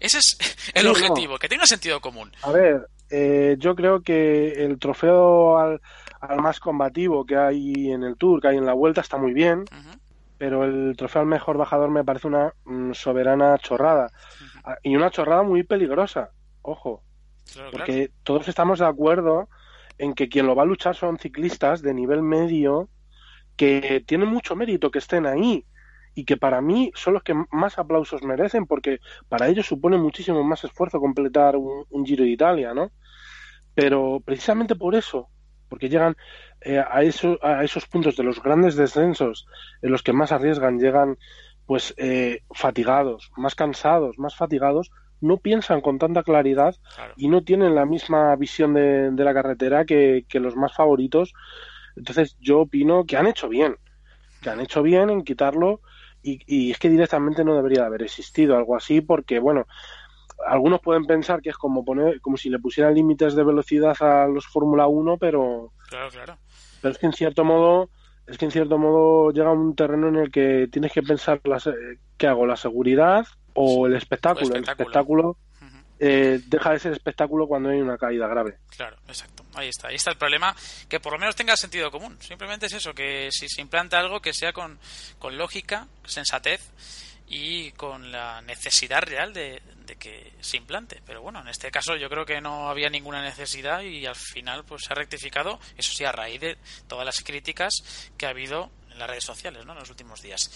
[0.00, 0.36] Ese es
[0.74, 0.92] el Sí, no.
[0.92, 2.32] objetivo, que tengan sentido común.
[2.42, 5.80] A ver, eh, yo creo que el trofeo al,
[6.20, 9.32] al más combativo que hay en el Tour, que hay en la Vuelta, está muy
[9.32, 9.64] bien,
[10.38, 14.10] pero el trofeo al mejor bajador me parece una mm, soberana chorrada.
[14.64, 16.30] Ah, Y una chorrada muy peligrosa,
[16.62, 17.02] ojo,
[17.52, 17.84] Claro, claro.
[17.86, 19.48] porque todos estamos de acuerdo
[19.98, 22.88] en que quien lo va a luchar son ciclistas de nivel medio
[23.56, 25.64] que tienen mucho mérito que estén ahí
[26.14, 30.42] y que para mí son los que más aplausos merecen porque para ellos supone muchísimo
[30.44, 32.90] más esfuerzo completar un, Giro de Italia, ¿no?
[33.74, 35.28] Pero precisamente por eso,
[35.68, 36.16] porque llegan
[36.62, 39.46] eh, a, eso, a esos puntos de los grandes descensos
[39.82, 41.18] en los que más arriesgan, llegan
[41.66, 44.90] pues eh, fatigados, más cansados, más fatigados,
[45.20, 46.74] no piensan con tanta claridad
[47.16, 51.32] y no tienen la misma visión de, la carretera que, los más favoritos.
[51.96, 53.76] Entonces yo opino que han hecho bien,
[54.42, 55.80] que han hecho bien en quitarlo
[56.22, 59.66] y, y es que directamente no debería de haber existido algo así porque, bueno,
[60.46, 64.26] algunos pueden pensar que es como poner como si le pusieran límites de velocidad a
[64.26, 66.38] los Fórmula 1, pero claro, claro.
[66.82, 67.88] pero es que en cierto modo
[68.26, 71.70] es que en cierto modo llega un terreno en el que tienes que pensar las,
[72.16, 73.26] qué hago, la seguridad
[73.56, 74.54] o el espectáculo.
[74.54, 75.36] El espectáculo,
[75.98, 78.58] eh, deja de ser espectáculo cuando hay una caída grave.
[78.76, 79.44] Claro, exacto.
[79.54, 79.88] Ahí está.
[79.88, 80.54] Ahí está el problema.
[80.88, 82.16] Que por lo menos tenga sentido común.
[82.20, 84.78] Simplemente es eso, que si se implanta algo que sea con,
[85.18, 86.70] con lógica, sensatez
[87.28, 89.62] y con la necesidad real de,
[89.98, 91.00] que se implante.
[91.06, 94.64] Pero bueno, en este caso yo creo que no había ninguna necesidad y al final
[94.64, 97.74] pues se ha rectificado, eso sí, a raíz de todas las críticas
[98.16, 99.72] que ha habido en las redes sociales ¿no?
[99.72, 100.50] en los últimos días.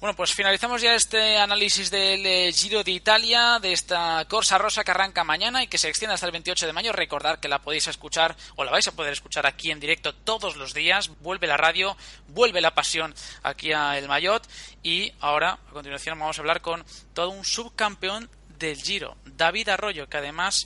[0.00, 4.82] Bueno, pues finalizamos ya este análisis del eh, Giro de Italia, de esta Corsa Rosa
[4.82, 6.90] que arranca mañana y que se extiende hasta el 28 de mayo.
[6.90, 10.56] Recordar que la podéis escuchar o la vais a poder escuchar aquí en directo todos
[10.56, 11.10] los días.
[11.20, 11.98] Vuelve la radio,
[12.28, 14.48] vuelve la pasión aquí a El Mayot
[14.82, 16.82] y ahora a continuación vamos a hablar con
[17.12, 20.64] todo un subcampeón del Giro, David Arroyo, que además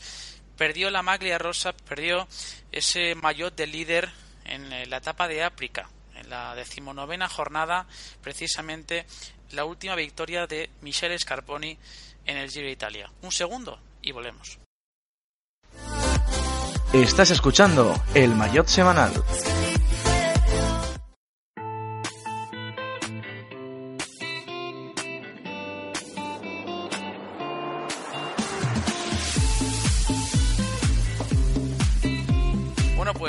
[0.56, 2.28] perdió la maglia rosa, perdió
[2.70, 4.12] ese Mayot de líder
[4.44, 5.90] en eh, la etapa de África
[6.28, 7.86] la decimonovena jornada,
[8.22, 9.06] precisamente
[9.52, 11.76] la última victoria de Michele Scarponi
[12.26, 13.10] en el Giro de Italia.
[13.22, 14.58] Un segundo y volvemos.
[16.92, 19.12] Estás escuchando el Mayotte Semanal.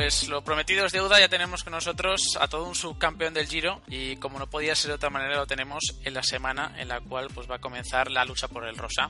[0.06, 3.82] Pues lo prometido es deuda, ya tenemos con nosotros a todo un subcampeón del Giro
[3.88, 7.02] y como no podía ser de otra manera lo tenemos en la semana en la
[7.02, 9.10] cual pues va a comenzar la lucha por el rosa.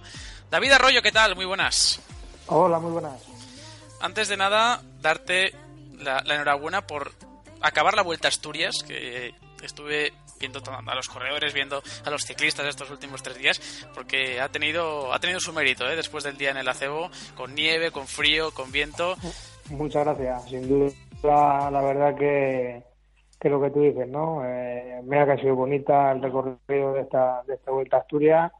[0.50, 1.36] David Arroyo, ¿qué tal?
[1.36, 2.00] Muy buenas.
[2.48, 3.22] Hola, muy buenas.
[4.00, 5.54] Antes de nada, darte
[6.00, 7.12] la, enhorabuena por
[7.60, 12.68] acabar la Vuelta a Asturias, que estuve viendo a los corredores, viendo a los ciclistas
[12.68, 13.60] estos últimos tres días,
[13.93, 15.98] porque ha tenido, ha tenido su mérito, ¿eh?
[15.98, 19.18] después del día en el acebo, con nieve, con frío, con viento.
[19.72, 20.43] Muchas gracias.
[20.49, 22.84] Sin duda, la verdad que,
[23.39, 24.41] que lo que tú dices, ¿no?
[24.45, 28.51] Eh, mira que ha sido bonita el recorrido de esta, de esta vuelta a Asturias,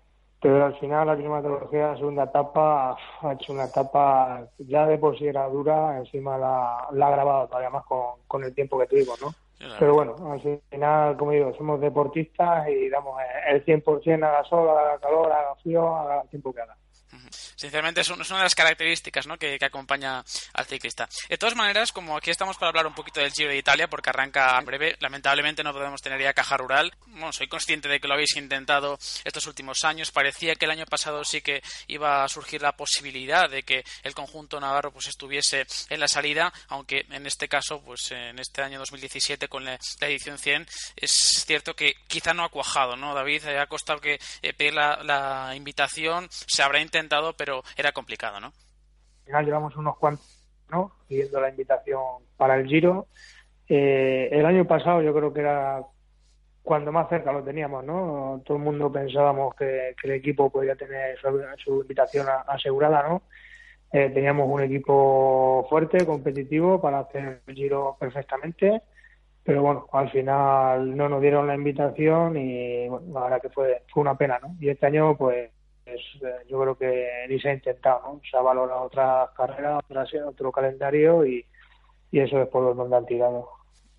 [0.42, 4.98] pero al final la climatología de la segunda etapa ha hecho una etapa ya de
[4.98, 8.78] por sí era dura, encima la, la ha grabado todavía más con, con el tiempo
[8.80, 9.34] que tuvimos, ¿no?
[9.80, 15.00] Pero bueno, al final, como digo, somos deportistas y damos el 100% haga sol, haga
[15.00, 16.76] calor, haga frío, haga el tiempo que haga.
[17.56, 19.38] Sinceramente es, una de las características ¿no?
[19.38, 21.08] que, acompaña al ciclista.
[21.30, 24.10] De todas maneras, como aquí estamos para hablar un poquito del Giro de Italia, porque
[24.10, 26.94] arranca breve, lamentablemente no podemos tener ya caja rural.
[27.08, 30.12] Bueno, soy consciente de que lo habéis intentado estos últimos años.
[30.12, 34.14] Parecía que el año pasado sí que iba a surgir la posibilidad de que el
[34.14, 38.80] conjunto navarro pues estuviese en la salida, aunque en este caso, pues en este año
[38.80, 41.12] 2017 con la, edición 100, es
[41.46, 43.46] cierto que quizá no ha cuajado, ¿no, David?
[43.46, 48.40] Ha costado que eh, pedir la, la invitación, se habrá intentado, pero pero era complicado,
[48.40, 48.48] ¿no?
[48.48, 50.94] Al final llevamos unos cuantos, ¿no?
[51.08, 52.02] Pidiendo la invitación
[52.38, 53.06] para el Giro.
[53.70, 55.84] Eh, el año pasado yo creo que era
[56.64, 58.42] cuando más cerca lo teníamos, ¿no?
[58.44, 63.22] Todo el mundo pensábamos que, el equipo podía tener su, invitación asegurada, ¿no?
[63.92, 68.82] Eh, teníamos un equipo fuerte, competitivo para hacer el Giro perfectamente,
[69.44, 73.84] pero bueno, al final no nos dieron la invitación y bueno, la verdad que fue,
[73.94, 74.56] fue una pena, ¿no?
[74.60, 75.52] Y este año pues
[75.86, 78.22] eh, yo creo que ni se ha intentado, ¿no?
[78.30, 79.84] Se ha valorado otras carreras,
[80.28, 81.46] otro calendario y,
[82.12, 83.50] eso es por donde han tirado.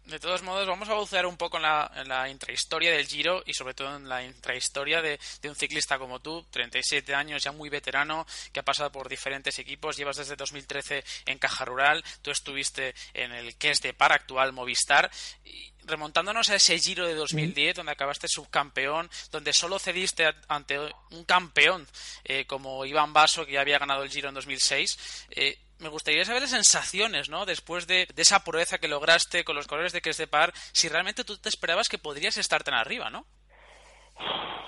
[0.07, 3.75] De todos modos, vamos a bucear un poco en la, intrahistoria del Giro y sobre
[3.75, 8.25] todo en la intrahistoria de, de, un ciclista como tú, 37 años, ya muy veterano,
[8.53, 13.33] que ha pasado por diferentes equipos, llevas desde 2013 en Caja Rural, tú estuviste en
[13.33, 15.11] el que es de par actual Movistar.
[15.45, 20.79] Y remontándonos a ese Giro de 2010, donde acabaste subcampeón, donde solo cediste ante
[21.11, 21.87] un campeón
[22.25, 25.27] eh, como Iván Basso, que ya había ganado el Giro en 2006.
[25.31, 27.47] Eh, me gustaría saber las sensaciones, ¿no?
[27.47, 30.89] Después de, esa proeza que lograste con los colores de que es de par, si
[30.89, 33.27] realmente tú te esperabas que podrías estar tan arriba, ¿no?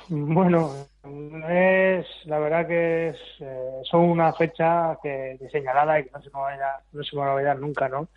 [0.09, 0.73] Bueno,
[1.49, 6.31] es la verdad que es, eh, son una fecha que, señalada y que no se
[7.17, 8.09] me va a olvidar nunca, ¿no?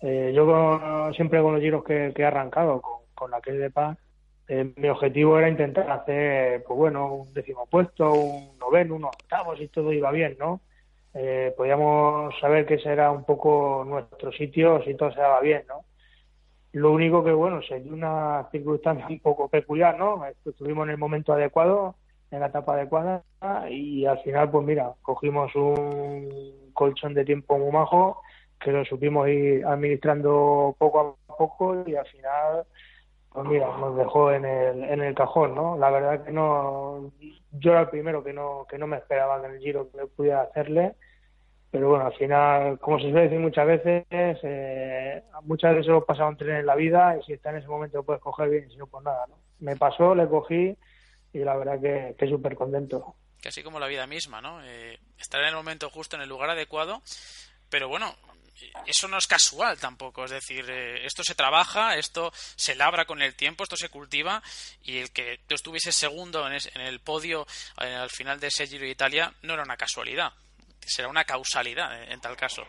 [0.00, 3.70] Eh, yo siempre con los giros que, he arrancado con, con la que es de
[3.70, 3.98] paz,
[4.48, 9.60] eh, mi objetivo era intentar hacer, pues bueno, un décimo puesto, un noveno, unos octavos
[9.60, 10.60] y todo iba bien, ¿no?
[11.18, 15.64] Eh, podíamos saber que ese era un poco nuestro sitio si todo se daba bien,
[15.66, 15.84] ¿no?
[16.72, 20.22] Lo único que, bueno, se una circunstancia un poco peculiar, ¿no?
[20.44, 21.94] Estuvimos en el momento adecuado,
[22.30, 23.22] en la etapa adecuada
[23.70, 28.20] y al final, pues mira, cogimos un colchón de tiempo muy majo
[28.60, 32.66] que lo supimos ir administrando poco a poco y al final
[33.36, 35.76] pues mira, nos dejó en el, en el cajón, ¿no?
[35.76, 37.12] La verdad que no,
[37.52, 40.40] yo era el primero que no, que no me esperaba en el giro que pudiera
[40.40, 40.94] hacerle,
[41.76, 46.30] pero bueno, al final, como se suele decir muchas veces, eh, muchas veces hemos pasado
[46.30, 48.70] un tren en la vida y si está en ese momento lo puedes coger bien,
[48.70, 49.38] si no, pues nada, ¿no?
[49.58, 50.74] Me pasó, le cogí
[51.34, 53.14] y la verdad que, que súper contento.
[53.42, 54.64] Que así como la vida misma, ¿no?
[54.64, 57.02] Eh, estar en el momento justo, en el lugar adecuado,
[57.68, 58.14] pero bueno,
[58.86, 63.20] eso no es casual tampoco, es decir, eh, esto se trabaja, esto se labra con
[63.20, 64.42] el tiempo, esto se cultiva
[64.82, 67.46] y el que tú estuvieses segundo en, el podio
[67.82, 70.32] eh, al final de ese Giro de Italia no era una casualidad,
[70.86, 72.62] será una causalidad en, tal caso.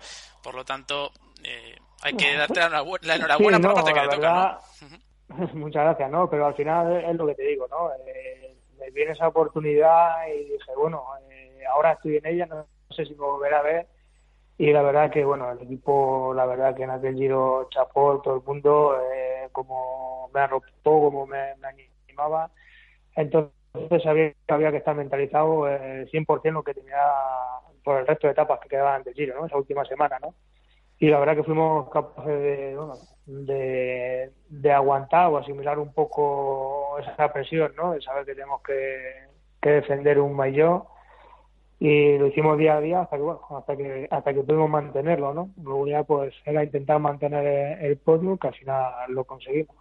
[0.43, 1.11] Por lo tanto,
[1.43, 2.65] eh, hay que darte la,
[3.15, 4.59] enhorabuena por la parte que le toca.
[5.53, 6.29] Muchas gracias, ¿no?
[6.29, 7.89] Pero al final es lo que te digo, ¿no?
[8.79, 11.03] me viene esa oportunidad y dije, bueno,
[11.69, 13.87] ahora estoy en ella, no sé si me volverá a ver
[14.57, 18.37] y la verdad que bueno el equipo la verdad que en aquel giro chapó todo
[18.37, 22.49] el mundo eh, como me arropó como me, animaba
[23.15, 23.51] entonces
[24.03, 26.97] sabía que había que estar mentalizado eh, 100% lo que tenía
[27.87, 30.33] por el resto de etapas que quedaban del giro esa última semana no
[30.99, 32.75] y la verdad que fuimos capaces de
[33.27, 39.27] de, aguantar o asimilar un poco esa presión no de saber que tenemos que,
[39.61, 40.85] defender un maillot.
[41.79, 45.31] Y lo hicimos día a día hasta que bueno, hasta que hasta que pudimos mantenerlo
[45.33, 49.75] no luego ya pues era intentar mantener el, podio que al final lo conseguimos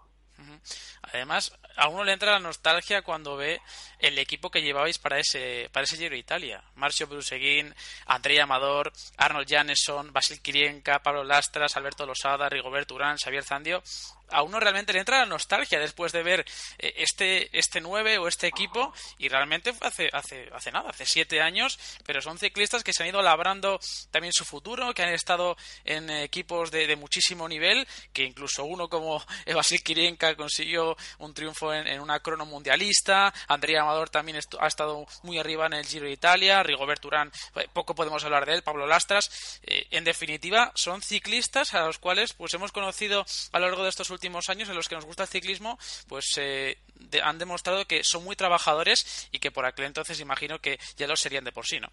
[1.03, 3.61] Además, a uno le entra la nostalgia cuando ve
[3.99, 6.63] el equipo que llevabais para ese, para ese Giro Italia.
[6.75, 7.75] Marcio Bruseguín,
[8.07, 13.83] Andrei Amador, Arnold Janeson, Basil Kirienka, Pablo Lastras, Alberto Losada, Rigoberto Urán, Xavier Zandio
[14.31, 16.45] a uno realmente le entra la nostalgia después de ver
[16.79, 21.41] eh, este este 9 o este equipo y realmente hace, hace, hace nada, hace siete
[21.41, 23.79] años, pero son ciclistas que se han ido labrando
[24.11, 29.23] también su futuro, que han estado en equipos de, muchísimo nivel, que incluso uno como
[29.55, 35.39] Basil Kirienka consiguió un triunfo en, una crono mundialista, Andrea Amador también ha estado muy
[35.39, 38.87] arriba en el Giro de Italia, Rigoberto Urán, eh, poco podemos hablar de él, Pablo
[38.87, 43.83] Lastras, eh, en definitiva son ciclistas a los cuales pues hemos conocido a lo largo
[43.83, 44.11] de estos
[44.49, 46.77] años en los que nos gusta el ciclismo, pues eh,
[47.23, 51.17] han demostrado que son muy trabajadores y que por aquel entonces imagino que ya lo
[51.17, 51.89] serían de por sí, ¿no?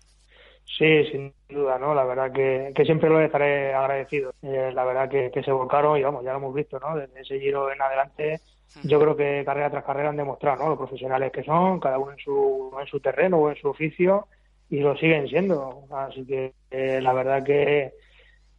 [0.78, 1.93] Sí, sin duda, ¿no?
[1.93, 4.34] La verdad que, que siempre lo estaré agradecido.
[4.41, 6.95] Eh, la verdad que, que, se volcaron y vamos, ya lo hemos visto, ¿no?
[6.95, 8.39] Desde ese giro en adelante,
[8.84, 10.69] yo creo que carrera tras carrera han demostrado, ¿no?
[10.69, 14.28] Los profesionales que son, cada uno en su, en su terreno o en su oficio
[14.69, 15.84] y lo siguen siendo.
[15.91, 17.93] Así que eh, la verdad que,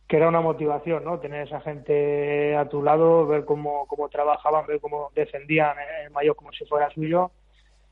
[0.07, 1.19] que era una motivación, ¿no?
[1.19, 6.37] Tener esa gente a tu lado, ver cómo, cómo trabajaban, ver cómo defendían el mayor
[6.37, 7.31] como si fuera suyo.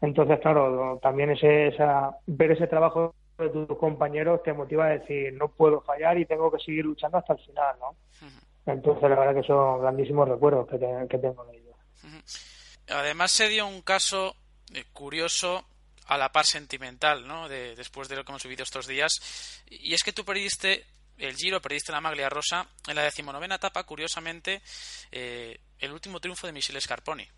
[0.00, 5.32] Entonces, claro, también ese, esa, ver ese trabajo de tus compañeros te motiva a decir,
[5.32, 7.96] no puedo fallar y tengo que seguir luchando hasta el final, ¿no?
[8.66, 11.76] Entonces, la verdad que son grandísimos recuerdos que, que tengo de ellos.
[12.88, 14.34] Además, se dio un caso
[14.74, 15.64] eh, curioso
[16.06, 17.48] a la par sentimental, ¿no?
[17.48, 19.64] De, después de lo que hemos vivido estos días.
[19.70, 20.84] Y es que tú perdiste
[21.18, 24.62] el Giro, perdiste la Maglia Rosa en la decimonovena etapa, curiosamente,
[25.10, 27.28] eh, el último triunfo de Michele Scarponi.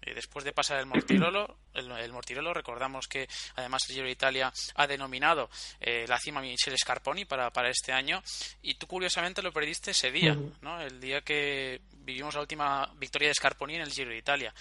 [0.00, 4.52] Eh, después de pasar el Mortirolo, el, Mortirolo, recordamos que además el Giro de Italia
[4.74, 5.50] ha denominado
[5.80, 8.22] eh, la cima Michele Scarponi para, para este año,
[8.62, 10.80] y tú curiosamente lo perdiste ese día, ¿no?
[10.80, 14.54] el día que vivimos la última victoria de Scarponi en el Giro de Italia.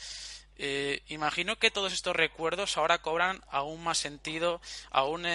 [1.08, 4.60] imagino que todos estos recuerdos ahora cobran aún más sentido,
[4.90, 5.26] aún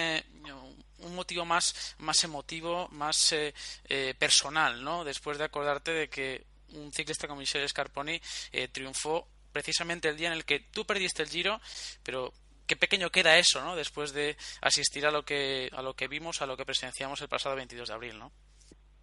[1.05, 3.53] un motivo más, más emotivo, más eh,
[3.89, 5.03] eh, personal, ¿no?
[5.03, 6.43] Después de acordarte de que
[6.75, 8.19] un ciclista como Michele Scarponi
[8.51, 11.59] eh, triunfó precisamente el día en el que tú perdiste el Giro,
[12.03, 12.31] pero
[12.65, 13.75] qué pequeño queda eso, ¿no?
[13.75, 17.29] Después de asistir a lo que a lo que vimos, a lo que presenciamos el
[17.29, 18.31] pasado 22 de abril, ¿no?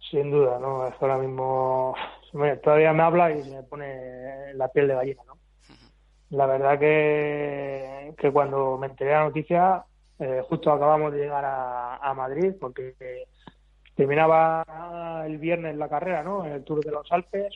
[0.09, 0.87] Sin duda, ¿no?
[0.87, 1.95] Es ahora mismo
[2.63, 5.37] todavía me habla y se me pone la piel de gallina, ¿no?
[6.31, 9.85] La verdad que, que cuando me enteré de la noticia
[10.21, 12.93] eh, justo acabamos de llegar a, Madrid porque
[13.95, 16.45] terminaba el viernes la carrera, ¿no?
[16.45, 17.51] El Tour de los Alpes.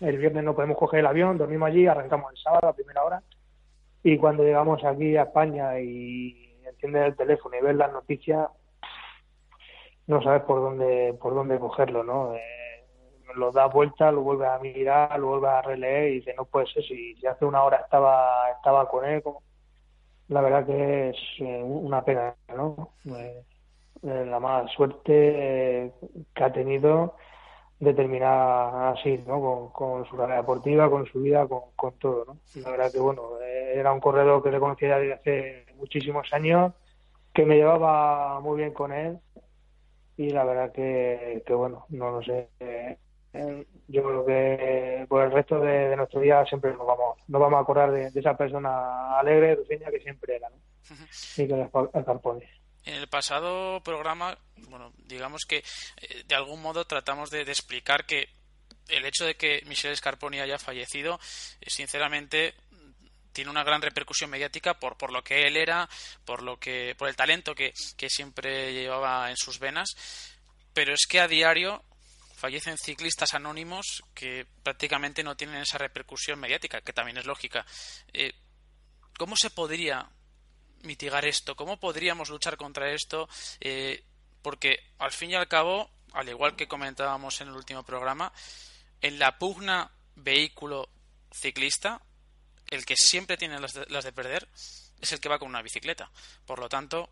[0.00, 3.22] El viernes no podemos coger el avión, dormimos allí, arrancamos el sábado a primera hora.
[4.02, 8.48] Y cuando llegamos aquí a España y enciendes el teléfono y ves las noticias,
[10.08, 12.34] no sabes por dónde por dónde cogerlo, ¿no?
[12.34, 12.84] Eh,
[13.36, 16.66] lo das vuelta, lo vuelves a mirar, lo vuelves a releer y dices, no puede
[16.66, 19.22] ser, si, si hace una hora estaba estaba con él,
[20.28, 22.90] la verdad que es eh, una pena, ¿no?
[23.06, 23.44] Eh,
[24.02, 25.92] la mala suerte
[26.34, 27.16] que ha tenido
[27.80, 29.70] de terminar así, ¿no?
[29.72, 32.38] Con, su carrera deportiva, con su vida, con, con todo, ¿no?
[32.62, 36.72] La verdad que, bueno, era un corredor que le conocía desde hace muchísimos años,
[37.32, 39.18] que me llevaba muy bien con él
[40.16, 42.48] y la verdad que, que bueno, no lo sé.
[42.60, 47.58] Eh, yo creo que por el resto de, nuestro día siempre nos vamos, nos vamos
[47.58, 50.56] a acordar de, esa persona alegre, dulceña que siempre era, ¿no?
[51.36, 52.48] Y que el Carpone.
[52.84, 54.36] En el pasado programa,
[54.68, 58.28] bueno, digamos que eh, de algún modo tratamos de, explicar que
[58.88, 61.18] el hecho de que Michel Scarponi haya fallecido,
[61.60, 62.54] eh, sinceramente,
[63.32, 65.88] tiene una gran repercusión mediática por, por lo que él era,
[66.24, 69.96] por lo que, por el talento que, que siempre llevaba en sus venas,
[70.74, 71.82] pero es que a diario
[72.44, 77.64] fallecen ciclistas anónimos que prácticamente no tienen esa repercusión mediática, que también es lógica.
[78.12, 78.34] Eh,
[79.16, 80.10] ¿Cómo se podría
[80.82, 81.56] mitigar esto?
[81.56, 83.30] ¿Cómo podríamos luchar contra esto?
[83.60, 84.04] Eh,
[84.42, 88.30] porque al fin y al cabo, al igual que comentábamos en el último programa,
[89.00, 90.90] en la pugna vehículo
[91.32, 92.02] ciclista,
[92.68, 94.46] el que siempre tiene las de, perder
[95.00, 96.10] es el que va con una bicicleta.
[96.44, 97.08] Por lo tanto,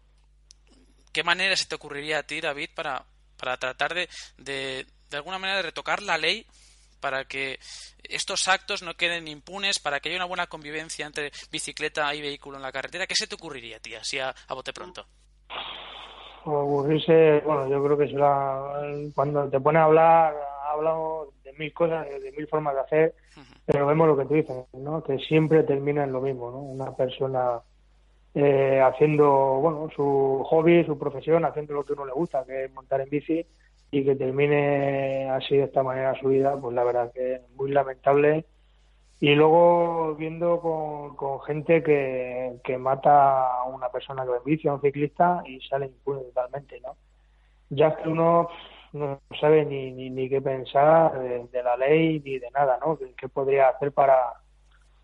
[1.11, 3.07] ¿qué manera se te ocurriría a ti, David, para,
[3.39, 6.45] para tratar de, de, de alguna manera, de retocar la ley
[7.01, 7.59] para que
[8.05, 12.57] estos actos no queden impunes, para que haya una buena convivencia entre bicicleta y vehículo
[12.57, 13.07] en la carretera.
[13.07, 15.05] ¿Qué se te ocurriría, tía, así a, bote pronto?
[16.45, 18.81] Ocurrirse, bueno, yo creo que será
[19.15, 20.35] cuando te pones a hablar,
[20.73, 23.15] hablamos de mil cosas, de mil formas de hacer,
[23.65, 25.03] pero vemos lo que tú dices, ¿no?
[25.03, 26.59] Que siempre termina en lo mismo, ¿no?
[26.59, 27.61] Una persona
[28.35, 29.29] eh, haciendo,
[29.61, 33.11] bueno, su hobby, su profesión, haciendo lo que uno le gusta, que es montar en
[33.11, 33.47] bici,
[33.93, 37.71] y que termine así de esta manera su vida, pues la verdad que es muy
[37.71, 38.47] lamentable.
[39.21, 44.81] Y luego viendo con, gente que, que, mata a una persona que en a un
[44.81, 46.97] ciclista, y sale impune totalmente, ¿no?
[47.69, 48.49] Ya que uno
[48.95, 52.99] no sabe ni, ni, qué pensar de, la ley ni de nada, ¿no?
[52.99, 54.19] ¿Qué, podría hacer para,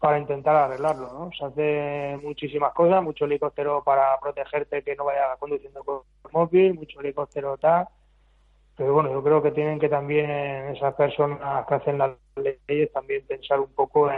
[0.01, 1.31] para intentar arreglarlo, ¿no?
[1.39, 6.75] Se hace muchísimas cosas, mucho helicóptero para protegerte que no vaya conduciendo con el móvil,
[6.75, 7.87] mucho helicóptero tal,
[8.79, 10.31] pero bueno, yo creo que tienen que también
[10.69, 12.13] esas personas que hacen las
[12.69, 14.09] leyes también pensar un poco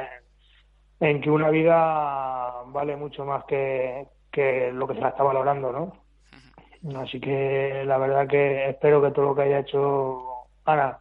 [1.00, 5.72] en, que una vida vale mucho más que, que lo que se la está valorando,
[5.72, 7.00] ¿no?
[7.00, 10.98] Así que la verdad que espero que todo lo que haya hecho Ana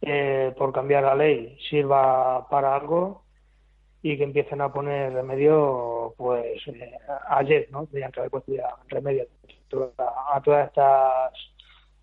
[0.00, 3.24] eh, por cambiar la ley sirva para algo
[4.00, 6.96] y que empiecen a poner remedio, pues eh,
[7.30, 7.86] ayer, ¿no?
[7.86, 8.52] Tenían que haber puesto
[8.88, 9.26] remedio
[9.98, 11.55] a todas estas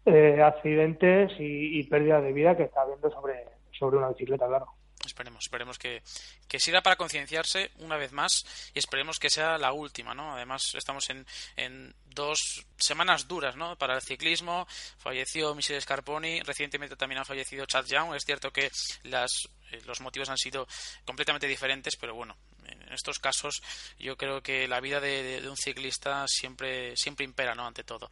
[0.05, 4.67] eh, accidentes y, y, pérdida de vida que está habiendo sobre, sobre una bicicleta, claro.
[5.05, 6.01] Esperemos, esperemos que,
[6.47, 10.33] que sirva para concienciarse una vez más y esperemos que sea la última, ¿no?
[10.33, 11.25] Además, estamos en,
[11.57, 13.75] en dos semanas duras, ¿no?
[13.75, 14.65] Para el ciclismo.
[14.97, 18.15] Falleció Michel Scarponi, recientemente también ha fallecido Chad Young.
[18.15, 18.71] Es cierto que
[19.03, 20.67] las, eh, los motivos han sido
[21.03, 22.37] completamente diferentes, pero bueno,
[22.67, 23.61] en estos casos
[23.97, 27.65] yo creo que la vida de, un ciclista siempre, siempre impera, ¿no?
[27.65, 28.09] Ante todo.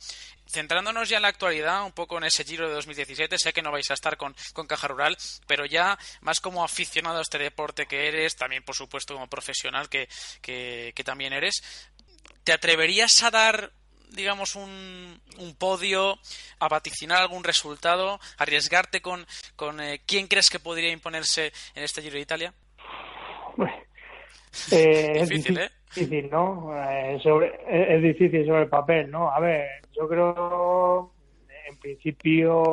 [0.47, 3.71] Centrándonos ya en la actualidad, un poco en ese Giro de 2017, sé que no
[3.71, 7.85] vais a estar con, con Caja Rural, pero ya más como aficionado a este deporte
[7.85, 10.09] que eres, también por supuesto como profesional que,
[10.41, 11.63] que, también eres,
[12.43, 13.73] ¿te atreverías a dar
[14.11, 16.19] digamos, un, un, podio,
[16.59, 19.25] a vaticinar algún resultado, arriesgarte con,
[19.55, 22.53] con eh, quién crees que podría imponerse en este Giro de Italia?
[24.71, 25.69] Eh, es difícil, ¿eh?
[25.95, 26.71] difícil, ¿no?
[26.75, 29.31] Eh, sobre, es difícil sobre el papel, ¿no?
[29.31, 31.13] A ver, yo creo,
[31.69, 32.63] en principio,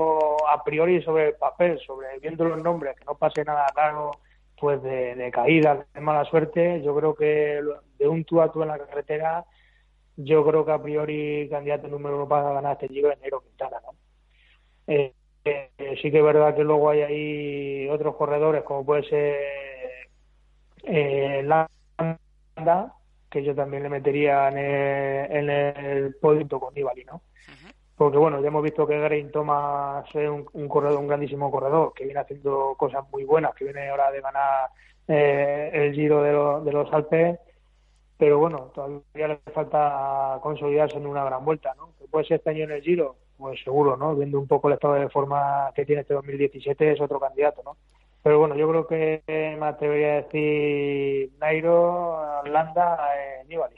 [0.49, 4.11] a priori sobre el papel, sobre viendo los nombres, que no pase nada raro,
[4.59, 7.61] pues de, de caída, de mala suerte, yo creo que
[7.99, 9.45] de un tú a tú en la carretera,
[10.16, 13.76] yo creo que a priori candidato número uno para ganar este Giro es Nero Quintana,
[13.85, 13.95] ¿no?
[14.89, 15.14] Eh,
[16.03, 19.37] sí que es verdad que luego hay ahí otros corredores, como puede ser
[20.89, 22.95] eh, Landa,
[23.30, 27.22] que yo también le metería en el, en el podio con Nibali, ¿no?
[27.97, 32.05] Porque bueno, ya hemos visto que Grain Thomas es un, corredor, un grandísimo corredor, que
[32.05, 34.68] viene haciendo cosas muy buenas, que viene ahora de ganar
[35.09, 37.39] eh, el Giro de, de los Alpes,
[38.16, 41.91] pero bueno, todavía le falta consolidarse en una gran vuelta, ¿no?
[41.99, 44.14] Que puede ser este año en el Giro, pues seguro, ¿no?
[44.14, 47.76] Viendo un poco el estado de forma que tiene este 2017 es otro candidato, ¿no?
[48.23, 49.23] Pero bueno, yo creo que
[49.59, 53.77] me atrevería a decir Nairo, Landa, eh, Nibali.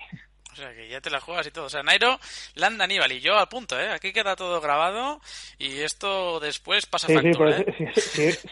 [0.54, 1.66] sea que ya te la juegas y todo.
[1.66, 2.18] O sea, Nairo,
[2.54, 3.90] Landa, Aníbal y yo al punto, ¿eh?
[3.90, 5.20] Aquí queda todo grabado
[5.58, 7.92] y esto después pasa factura, ¿eh?
[7.94, 8.48] sí, sí,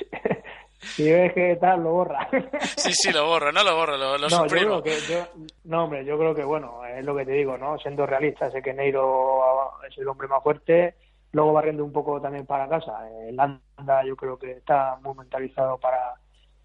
[0.80, 2.28] si ves que tal, lo borra.
[2.76, 4.76] Sí, sí, lo borro, no lo borro, lo, lo no, suprimo.
[4.76, 5.26] Yo creo que, yo,
[5.64, 7.78] no, hombre, yo creo que, bueno, es lo que te digo, ¿no?
[7.78, 9.43] Siendo realista, sé que Neiro
[9.89, 10.95] es el hombre más fuerte,
[11.33, 13.09] luego barriendo un poco también para casa.
[13.26, 16.14] El Landa yo creo que está muy mentalizado para,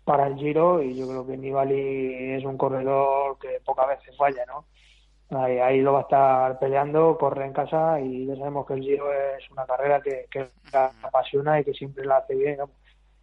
[0.03, 4.45] para el Giro y yo creo que Nibali es un corredor que pocas veces falla,
[4.45, 4.66] ¿no?
[5.38, 8.82] Ahí, ahí lo va a estar peleando, corre en casa y ya sabemos que el
[8.82, 12.70] Giro es una carrera que, que la apasiona y que siempre la hace bien, ¿no?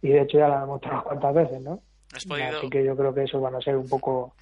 [0.01, 1.81] y de hecho ya la hemos mostrado cuantas veces, ¿no?
[2.13, 2.57] ¿Has podido...
[2.57, 4.33] Así que yo creo que eso van a ser un poco...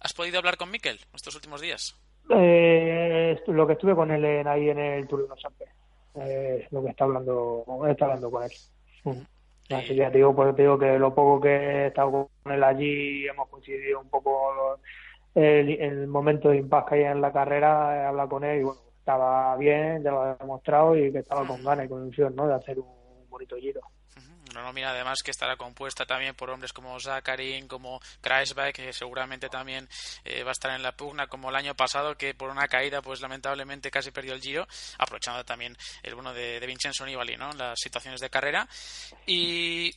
[0.00, 1.96] ¿Has podido hablar con Miquel estos últimos días?
[2.30, 5.68] Eh, lo que estuve con él en, ahí en el Tour de los Alpes,
[6.22, 8.50] eh, lo que está hablando, está hablando con él.
[9.70, 12.52] Así que ya te digo, pues te digo que lo poco que he estado con
[12.52, 14.78] él allí hemos coincidido un poco
[15.34, 18.64] el, el momento de impas que hay en la carrera, he hablado con él y
[18.64, 22.34] bueno, estaba bien, ya lo he demostrado y que estaba con ganas y con ilusión,
[22.34, 22.48] ¿no?
[22.48, 22.86] De hacer un
[23.28, 23.80] bonito giro
[24.50, 29.48] una nómina además que estará compuesta también por hombres como Zakarin, como Kreisberg, que seguramente
[29.48, 29.88] también
[30.24, 33.02] eh, va a estar en la pugna, como el año pasado, que por una caída,
[33.02, 34.66] pues lamentablemente casi perdió el giro,
[34.98, 37.52] aprovechando también el bueno de, de Vincenzo Nibali, ¿no?
[37.52, 38.68] Las situaciones de carrera.
[39.26, 39.92] Y.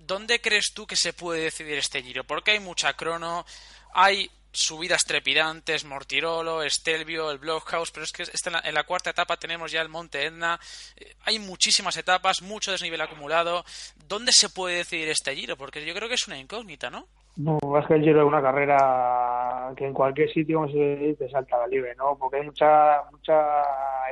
[0.00, 2.24] ¿Dónde crees tú que se puede decidir este giro?
[2.24, 3.44] Porque hay mucha crono,
[3.92, 9.10] hay subidas trepidantes, Mortirolo, Estelvio, el Blockhouse, pero es que en, la, en, la, cuarta
[9.10, 10.58] etapa tenemos ya el Monte Etna.
[10.96, 13.64] Eh, hay muchísimas etapas, mucho desnivel acumulado.
[14.08, 15.56] ¿Dónde se puede decidir este giro?
[15.56, 17.06] Porque yo creo que es una incógnita, ¿no?
[17.36, 21.58] No, es que el giro es una carrera que en cualquier sitio se te salta
[21.58, 22.16] la libre, ¿no?
[22.18, 23.46] Porque hay muchas muchas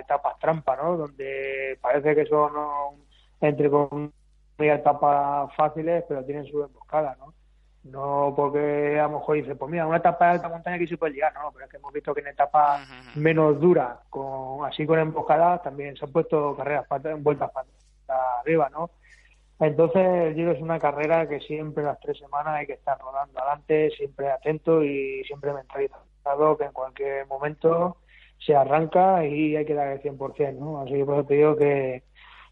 [0.00, 0.96] etapas trampa, ¿no?
[0.96, 2.52] Donde parece que son
[3.40, 4.12] entre con
[4.58, 7.34] etapas fáciles, pero tienen su emboscada, ¿no?
[7.90, 10.96] No porque a lo mejor dice, pues mira, una etapa de alta montaña aquí se
[10.96, 13.16] puede llegar, no, pero es que hemos visto que en etapas uh -huh.
[13.16, 18.68] menos duras, con, así con emboscadas, también se han puesto carreras para, vueltas para arriba,
[18.70, 18.90] ¿no?
[19.58, 23.38] Entonces el Giro es una carrera que siempre las tres semanas hay que estar rodando
[23.40, 27.98] adelante, siempre atento y siempre mentalizado que en cualquier momento
[28.38, 30.80] se arranca y hay que dar el 100%, ¿no?
[30.80, 32.02] Así que por eso te digo que,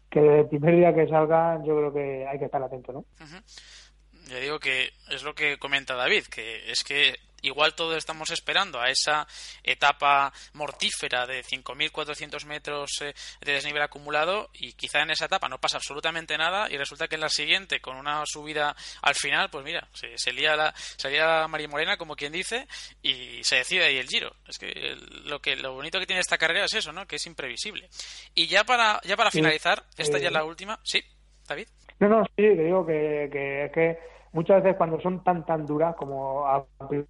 [0.09, 2.99] que desde el primer día que salga yo creo que hay que estar atento, ¿no?
[2.99, 3.84] Uh -huh
[4.27, 8.79] ya digo que es lo que comenta David, que es que igual todos estamos esperando
[8.79, 9.27] a esa
[9.63, 15.59] etapa mortífera de 5.400 metros eh, de desnivel acumulado y quizá en esa etapa no
[15.59, 19.63] pasa absolutamente nada y resulta que en la siguiente con una subida al final pues
[19.63, 22.67] mira se, se lía la se lía María Morena como quien dice
[23.01, 24.33] y se decide ahí el giro.
[24.47, 24.95] Es que
[25.25, 27.89] lo que lo bonito que tiene esta carrera es eso no que es imprevisible.
[28.33, 30.79] Y ya para ya para finalizar esta ya es la última.
[30.83, 31.03] Sí
[31.47, 31.67] David.
[31.99, 35.65] No no sí que digo que, que es que muchas veces cuando son tan tan
[35.65, 36.63] duras como a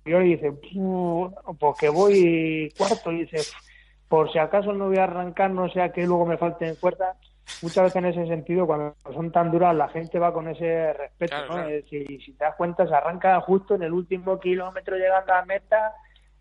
[0.04, 0.52] priori dice
[1.60, 3.40] pues que voy cuarto y dice
[4.08, 7.18] por si acaso no voy a arrancar no sea que luego me falten fuerzas
[7.64, 11.36] muchas veces en ese sentido cuando son tan duras la gente va con ese respeto
[11.36, 11.54] Claro, ¿no?
[11.66, 11.82] claro.
[11.90, 15.94] Si te das cuenta se arranca justo en el último kilómetro llegando a la meta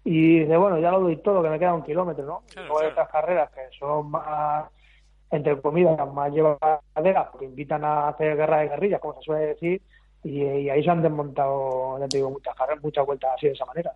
[0.05, 2.80] y dice bueno ya lo doy todo que me queda un kilómetro no Claro, luego
[2.82, 4.66] hay otras carreras que son más
[5.30, 9.80] entre comillas más llevaderas porque invitan a hacer guerra de guerrillas como se suele decir
[10.25, 13.53] y, y ahí se han desmontado, ya te digo, muchas carreras, muchas vueltas así de
[13.53, 13.95] esa manera.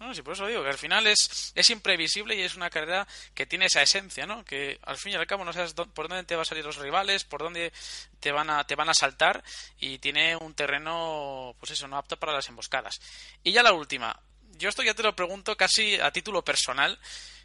[0.00, 3.06] No, sí, por eso digo que al final es, es imprevisible y es una carrera
[3.34, 4.44] que tiene esa esencia, ¿no?
[4.44, 6.78] Que al fin y al cabo no sabes por dónde te van a salir los
[6.78, 7.72] rivales, por dónde
[8.20, 9.42] te van a, te van a saltar
[9.78, 12.98] y tiene un terreno, pues eso, no apto para las emboscadas.
[13.42, 14.18] Y ya la última.
[14.58, 16.98] Yo esto ya te lo pregunto casi a título personal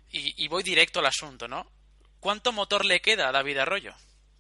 [0.10, 1.68] y, y voy directo al asunto, ¿no?
[2.22, 3.94] ¿Cuánto motor le queda a David Arroyo?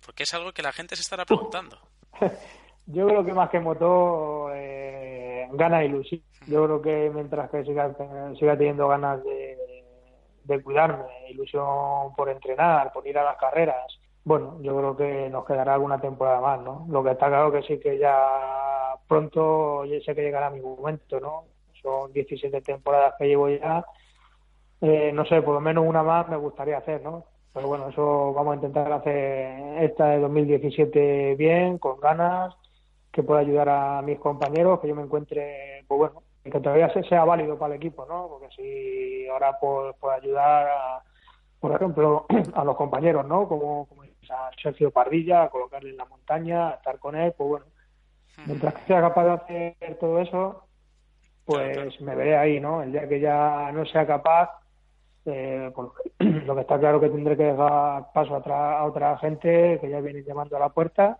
[0.05, 1.81] Porque es algo que la gente se estará preguntando.
[2.87, 6.21] Yo creo que más que motor, eh, gana ilusión.
[6.47, 7.93] Yo creo que mientras que siga,
[8.37, 9.57] siga teniendo ganas de,
[10.43, 15.45] de cuidarme, ilusión por entrenar, por ir a las carreras, bueno, yo creo que nos
[15.45, 16.85] quedará alguna temporada más, ¿no?
[16.89, 18.15] Lo que está claro que sí que ya
[19.07, 21.45] pronto ya sé que llegará mi momento, ¿no?
[21.81, 23.83] Son 17 temporadas que llevo ya.
[24.81, 27.25] Eh, no sé, por lo menos una más me gustaría hacer, ¿no?
[27.53, 32.55] Pero bueno, eso vamos a intentar hacer esta de 2017 bien, con ganas,
[33.11, 37.03] que pueda ayudar a mis compañeros, que yo me encuentre, pues bueno, que todavía se-
[37.03, 38.27] sea válido para el equipo, ¿no?
[38.29, 41.03] Porque si ahora puedo ayudar, a,
[41.59, 43.47] por ejemplo, a los compañeros, ¿no?
[43.47, 47.49] Como, como a Sergio Pardilla, a colocarle en la montaña, a estar con él, pues
[47.49, 47.65] bueno,
[48.45, 50.63] mientras que sea capaz de hacer todo eso,
[51.45, 52.81] pues me veré ahí, ¿no?
[52.81, 54.49] El día que ya no sea capaz,
[55.25, 55.89] eh, pues,
[56.45, 59.89] lo que está claro que tendré que dejar paso a otra, a otra gente que
[59.89, 61.19] ya viene llamando a la puerta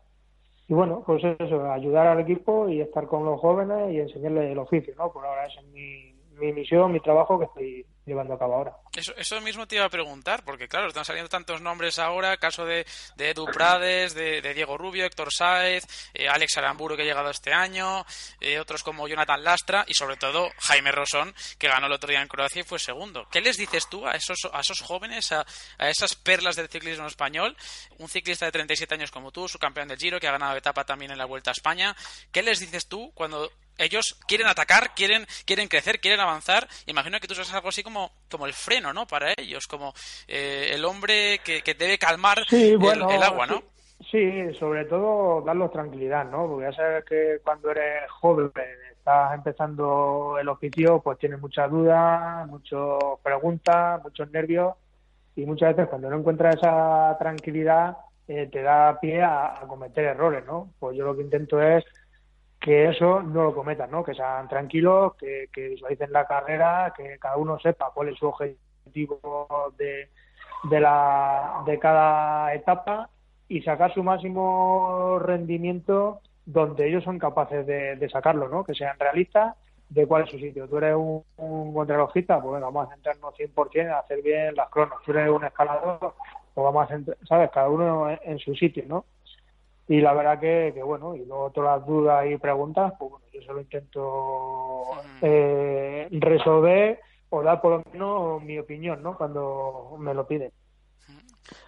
[0.68, 4.60] y bueno, pues eso, ayudar al equipo y estar con los jóvenes y enseñarles el
[4.60, 5.12] oficio, ¿no?
[5.12, 8.76] Por ahora esa es mi, mi misión, mi trabajo que estoy, llevando a cabo ahora.
[8.94, 12.86] Eso, mismo te iba a preguntar, porque claro, están saliendo tantos nombres ahora, caso de,
[13.16, 17.54] de Edu Prades, de, Diego Rubio, Héctor Sáez, eh, Alex Aramburu que ha llegado este
[17.54, 18.06] año,
[18.40, 22.22] eh, otros como Jonathan Lastra y sobre todo Jaime Rosón, que ganó el otro día
[22.22, 23.28] en Croacia y fue segundo.
[23.32, 25.46] ¿Qué les dices tú a esos, a esos jóvenes, a,
[25.78, 27.56] a esas perlas del ciclismo español?
[28.00, 30.86] Un ciclista de 37 años como tú, su campeón del Giro, que ha ganado etapa
[30.86, 31.96] también en la Vuelta a España.
[32.32, 33.52] ¿Qué les dices tú cuando
[33.84, 36.68] ellos quieren atacar, quieren, quieren crecer, quieren avanzar.
[36.88, 39.08] Imagino que tú seas algo así como, como el freno, ¿no?
[39.08, 39.94] Para ellos, como
[40.28, 43.64] eh, el hombre que, debe calmar el, agua, ¿no?
[44.10, 46.48] Sí, sobre todo darlos tranquilidad, ¿no?
[46.48, 48.52] Porque ya sabes que cuando eres joven,
[48.92, 52.80] estás empezando el oficio, pues tienes muchas dudas, muchas
[53.24, 54.76] preguntas, muchos nervios
[55.36, 60.06] y muchas veces cuando no encuentras esa tranquilidad eh, te da pie a, a cometer
[60.06, 60.70] errores, ¿no?
[60.80, 61.84] Pues yo lo que intento es
[62.62, 64.04] que eso no lo cometan, ¿no?
[64.04, 68.28] Que sean tranquilos, que, que visualicen la carrera, que cada uno sepa cuál es su
[68.28, 70.10] objetivo de,
[70.70, 73.10] de, la, de cada etapa
[73.48, 78.64] y sacar su máximo rendimiento donde ellos son capaces de, sacarlo, ¿no?
[78.64, 79.56] Que sean realistas
[79.90, 80.68] de cuál es su sitio.
[80.68, 84.70] Tú eres un, un contrarrojista, pues venga, vamos a centrarnos 100% en hacer bien las
[84.70, 85.00] cronos.
[85.04, 86.14] Tú eres un escalador,
[86.54, 87.50] pues vamos a centrar, ¿sabes?
[87.52, 89.06] Cada uno en su sitio, ¿no?
[89.92, 93.26] Y la verdad que, que, bueno, y luego todas las dudas y preguntas, pues bueno,
[93.34, 94.86] yo solo intento
[95.22, 99.18] eh, resolver o dar por lo menos mi opinión, ¿no?
[99.18, 100.54] Cuando me lo piden.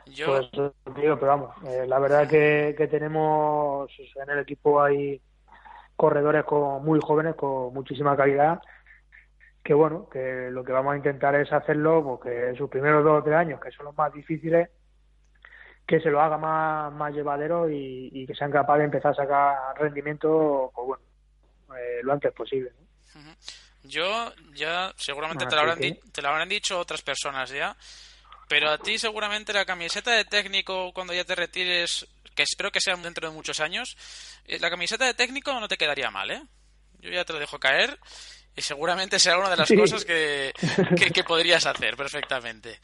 [0.06, 0.28] Yo...
[0.28, 5.20] Pues digo, pero vamos, eh, la verdad que, que tenemos en el equipo hay
[5.98, 8.62] corredores con, muy jóvenes con muchísima calidad
[9.66, 13.24] que bueno, que lo que vamos a intentar es hacerlo porque sus primeros dos o
[13.24, 14.70] tres años, que son los más difíciles,
[15.88, 19.58] que se lo haga más, más llevadero y, que sean capaces de empezar a sacar
[19.78, 21.04] rendimiento pues bueno,
[21.78, 22.72] eh, lo antes posible.
[23.84, 27.76] Yo ya seguramente te, lo habrán te lo habrán dicho otras personas ya,
[28.48, 32.80] pero a ti seguramente la camiseta de técnico cuando ya te retires, que espero que
[32.80, 33.98] sea dentro de muchos años,
[34.46, 36.42] eh, la camiseta de técnico no te quedaría mal, ¿eh?
[37.00, 38.00] Yo ya te lo dejo caer
[38.56, 40.54] y seguramente sea una de las cosas que,
[41.14, 42.80] que podrías hacer perfectamente.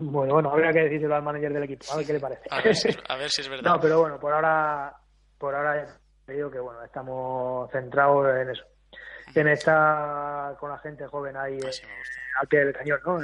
[0.00, 2.42] Bueno, bueno, habría que decírselo al manager del equipo, a ver qué le parece.
[2.50, 2.88] A ver, si,
[3.42, 3.70] es verdad.
[3.70, 4.94] No, pero bueno, por ahora,
[5.36, 5.86] por ahora
[6.24, 8.64] te digo que bueno, estamos centrados en eso.
[9.34, 11.58] En estar con la gente joven ahí
[12.40, 13.18] al pie del cañón, ¿no?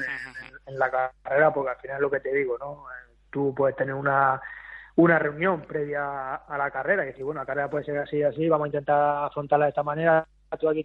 [0.66, 2.84] En, la carrera, porque al final es lo que te digo, ¿no?
[3.30, 4.40] Tú puedes tener una,
[4.96, 8.48] una reunión previa a la carrera y decir, bueno, la carrera puede ser así, así,
[8.48, 10.26] vamos a intentar afrontarla de esta manera,
[10.60, 10.84] tú aquí,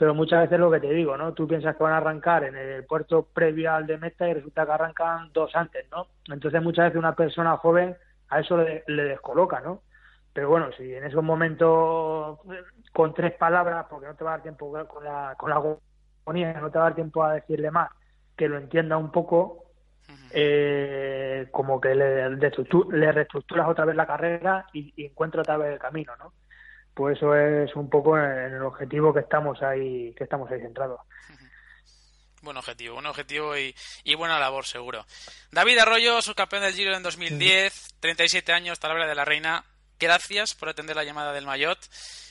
[0.00, 1.34] pero muchas veces lo que te digo, ¿no?
[1.34, 4.64] Tú piensas que van a arrancar en el puerto previo al de meta y resulta
[4.64, 6.06] que arrancan dos antes, ¿no?
[6.24, 7.94] Entonces muchas veces una persona joven
[8.30, 9.82] a eso le, descoloca, ¿no?
[10.32, 12.38] Pero bueno, si en esos momentos
[12.94, 16.58] con tres palabras, porque no te va a dar tiempo con la, con la agonía,
[16.58, 17.90] no te va a dar tiempo a decirle más,
[18.34, 19.66] que lo entienda un poco,
[20.30, 25.74] eh, como que le, le reestructuras otra vez la carrera y, y encuentra otra vez
[25.74, 26.32] el camino, ¿no?
[26.94, 31.00] Pues eso es un poco en el objetivo que estamos ahí que estamos ahí centrados
[32.42, 33.74] Buen objetivo, buen objetivo y,
[34.16, 35.04] buena labor, seguro.
[35.52, 39.62] David Arroyo, subcampeón del Giro en 2010, 37 años, palabra de la reina.
[39.98, 41.78] Gracias por atender la llamada del Mayot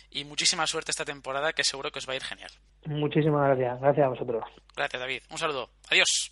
[0.10, 2.50] y muchísima suerte esta temporada que seguro que os va a ir genial.
[2.88, 4.44] Muchísimas gracias, gracias a vosotros.
[4.76, 5.22] Gracias, David.
[5.30, 5.70] Un saludo.
[5.92, 6.32] Adiós.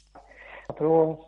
[0.67, 1.26] Hasta luego.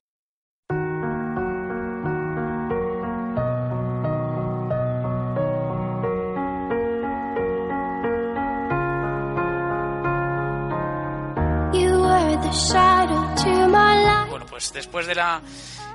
[14.29, 15.41] Bueno, pues después de la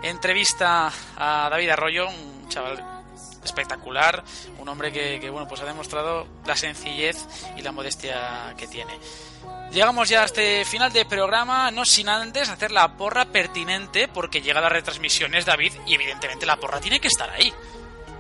[0.03, 2.83] entrevista a David Arroyo, un chaval
[3.43, 4.25] espectacular,
[4.59, 7.17] un hombre que, bueno, pues ha demostrado la sencillez
[7.57, 8.99] y la modestia que tiene.
[9.71, 14.41] Llegamos ya a este final de programa, no sin antes hacer la porra pertinente, porque
[14.41, 17.53] llega la retransmisiones David y evidentemente la porra tiene que estar ahí.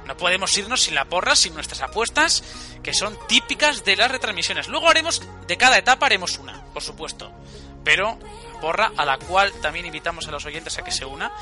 [0.06, 2.42] No podemos irnos sin la porra, sin nuestras apuestas,
[2.82, 4.68] que son típicas de las retransmisiones.
[4.68, 7.32] Luego haremos, de cada etapa haremos una, por supuesto
[7.84, 8.18] pero
[8.60, 11.32] porra a la cual también invitamos a los oyentes a que se una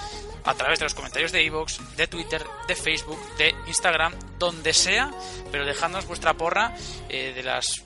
[0.44, 5.10] a través de los comentarios de iVoox, de Twitter, de Facebook, de Instagram, donde sea,
[5.50, 6.74] pero dejadnos vuestra porra
[7.08, 7.84] eh, de las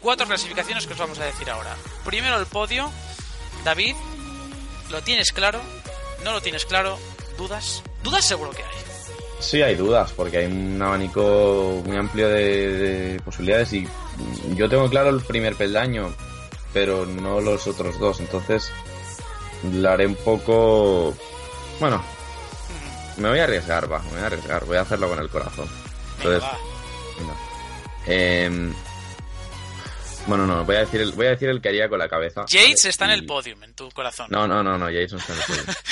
[0.00, 1.74] cuatro clasificaciones que os vamos a decir ahora.
[2.04, 2.90] Primero el podio,
[3.64, 3.96] David,
[4.90, 5.60] ¿lo tienes claro?
[6.24, 6.98] ¿No lo tienes claro?
[7.36, 7.82] ¿Dudas?
[8.02, 8.70] ¿Dudas seguro que hay?
[9.40, 13.88] Sí, hay dudas, porque hay un abanico muy amplio de posibilidades y
[14.54, 16.14] yo tengo claro el primer peldaño,
[16.72, 18.20] pero no los otros dos.
[18.20, 18.70] Entonces,
[19.72, 21.16] la haré un poco.
[21.80, 22.02] Bueno,
[23.16, 25.68] me voy a arriesgar, va, me voy a arriesgar, voy a hacerlo con el corazón.
[26.18, 26.42] Entonces,
[28.06, 28.72] em,
[30.26, 32.44] Bueno, no, voy a decir el, voy a decir el que haría con la cabeza.
[32.48, 32.90] Yates ¿vale?
[32.90, 34.28] está en Y- el podium, en tu corazón.
[34.30, 35.62] No, no, no, no, Yates no está en el podio.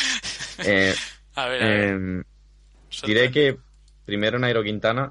[0.62, 0.95] Eh,
[1.37, 1.85] A ver, a ver.
[1.89, 2.24] em,
[3.05, 3.57] diré que
[4.05, 5.11] primero Nairo Quintana.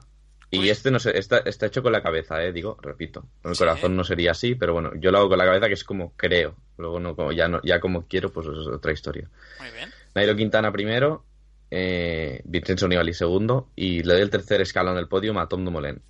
[0.52, 3.24] Y este no sé, está, está hecho con la cabeza, eh, digo, repito.
[3.44, 3.60] El Sí.
[3.60, 6.14] corazón no sería así, pero bueno, yo lo hago con la cabeza que es como
[6.16, 6.56] creo.
[6.78, 9.30] Luego no, como ya no, ya como quiero, pues es otra historia.
[9.60, 9.92] Muy bien.
[10.16, 11.24] Nairo Quintana primero,
[11.70, 16.02] eh, Vincenzo Nibali segundo y le doy el tercer escalón del podio a Tom Dumoulin.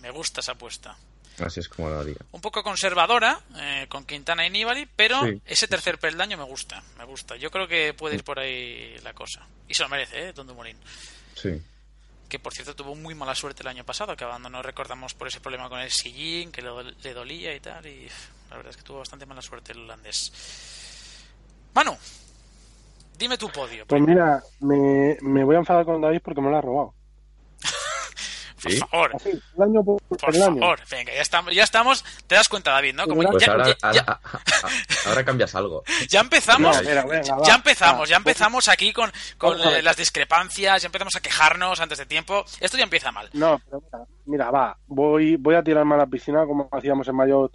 [0.00, 0.96] Me gusta esa apuesta.
[1.38, 2.16] Así es como lo haría.
[2.32, 5.40] Un poco conservadora eh, con Quintana y Nibali, pero Sí.
[5.46, 6.82] ese tercer peldaño me gusta.
[6.98, 7.36] Me gusta.
[7.36, 9.46] Yo creo que puede ir por ahí la cosa.
[9.66, 10.32] Y se lo merece, ¿eh?
[10.32, 10.76] Don Dumoulin.
[11.34, 11.60] Sí.
[12.32, 15.38] Que por cierto tuvo muy mala suerte el año pasado, que abandonó, recordamos, por ese
[15.38, 17.84] problema con el sillín, que le, dolía y tal.
[17.84, 18.08] Y
[18.48, 20.32] la verdad es que tuvo bastante mala suerte el holandés.
[21.74, 21.94] Manu,
[23.18, 23.84] dime tu podio.
[23.86, 26.94] Pues mira, me, me voy a enfadar con David porque me lo ha robado.
[28.62, 28.78] Por ¿Sí?
[28.78, 30.58] favor, Así, el año por, por el año.
[30.60, 30.80] favor.
[30.90, 32.04] Venga, ya estamos, ya estamos.
[32.26, 33.06] Te das cuenta, David, ¿no?
[33.06, 34.20] Como Pues ya, ahora, ya- ya-
[35.06, 35.82] ahora, cambias algo.
[36.08, 36.76] ya empezamos.
[36.76, 38.06] No, mira, venga, va, ya empezamos, va.
[38.06, 42.44] ya empezamos aquí con, con eh, las discrepancias, ya empezamos a quejarnos antes de tiempo.
[42.60, 43.28] Esto ya empieza mal.
[43.32, 47.16] No, pero mira, mira, va, voy, voy a tirarme a la piscina como hacíamos en
[47.16, 47.50] Mayo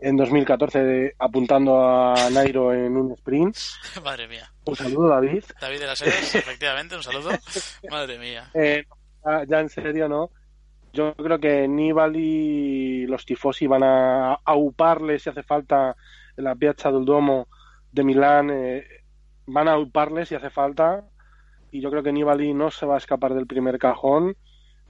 [0.00, 3.56] en 2014 de- apuntando a Nairo en un sprint.
[4.04, 4.50] Madre mía.
[4.64, 5.44] Un saludo, David.
[5.60, 7.30] David de las Heras, efectivamente, un saludo.
[7.90, 8.50] Madre mía.
[8.54, 8.84] Eh,
[9.24, 10.30] ya, ya en serio, ¿no?
[10.92, 15.94] Yo creo que Nibali y los tifosi van a auparle si hace falta
[16.36, 17.48] en la Piazza del Duomo
[17.92, 18.50] de Milán.
[18.50, 18.84] eh,
[19.46, 21.04] van a auparle si hace falta.
[21.70, 24.36] Y yo creo que Nibali no se va a escapar del primer cajón.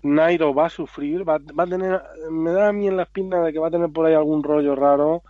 [0.02, 3.40] Nairo va a sufrir, va, va a tener, me da a mí en la espina
[3.42, 5.22] de que va a tener por ahí algún rollo raro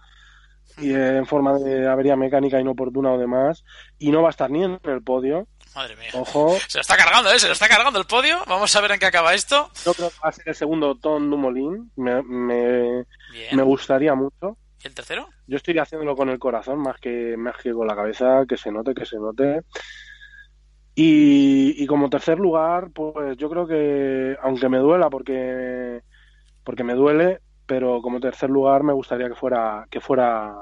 [0.77, 3.65] y eh, en forma de avería mecánica inoportuna o demás,
[3.99, 5.49] y no va a estar ni en el podio.
[5.79, 6.09] Madre mía.
[6.15, 7.39] Ojo, Se lo está cargando, ¿eh?
[7.39, 8.39] Se lo está cargando el podio.
[8.49, 9.71] Vamos a ver en qué acaba esto.
[9.87, 13.05] yo creo que va a ser el segundo Tom Dumoulin, me, me,
[13.53, 14.59] me gustaría mucho.
[14.83, 15.29] ¿Y el tercero?
[15.47, 18.73] Yo estoy haciéndolo con el corazón más que, más que con la cabeza, que se
[18.73, 19.61] note, que se note.
[20.97, 26.03] Y, y como tercer lugar, pues yo creo que, aunque me duela, porque,
[26.65, 30.57] porque me duele, pero como tercer lugar me gustaría que fuera, que fuera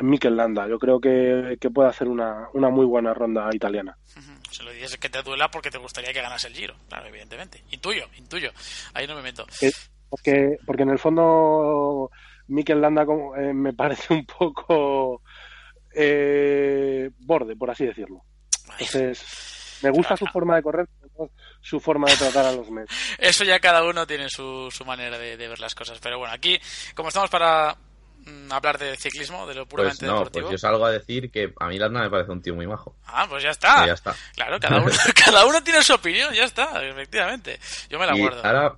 [0.00, 0.66] Mikel Landa.
[0.68, 3.96] Yo creo que, que puede hacer una, una muy buena ronda italiana.
[4.16, 4.32] Ujú.
[4.50, 6.74] Se lo dices que te duela porque te gustaría que ganase el Giro.
[6.88, 7.62] Claro, evidentemente.
[7.70, 8.50] Intuyo, intuyo.
[8.94, 9.46] Ahí no me meto.
[10.08, 12.10] Porque, porque en el fondo
[12.48, 15.22] Mikel Landa como, eh, me parece un poco
[15.94, 18.22] eh, borde, por así decirlo.
[18.72, 20.88] Entonces, me gusta su forma de correr,
[21.60, 22.90] su forma de tratar a los medios.
[23.18, 25.98] Eso ya cada uno tiene su, su manera de, de ver las cosas.
[26.00, 26.58] Pero bueno, aquí,
[26.94, 27.76] como estamos para
[28.50, 30.48] hablar de ciclismo, de lo Pues puramente no, deportivo.
[30.48, 32.96] pues yo salgo a decir que a mí Landa me parece un tío muy majo.
[33.06, 33.84] Ah, pues ya está.
[33.84, 34.14] Y ya está.
[34.34, 34.90] Claro, cada uno,
[35.24, 37.58] cada uno tiene su opinión, ya está, efectivamente.
[37.88, 38.44] Yo me la Y guardo.
[38.44, 38.76] ahora,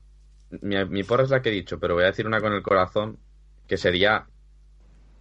[0.63, 2.63] mi, mi porra es la que he dicho, pero voy a decir una con el
[2.63, 3.19] corazón,
[3.67, 4.27] que sería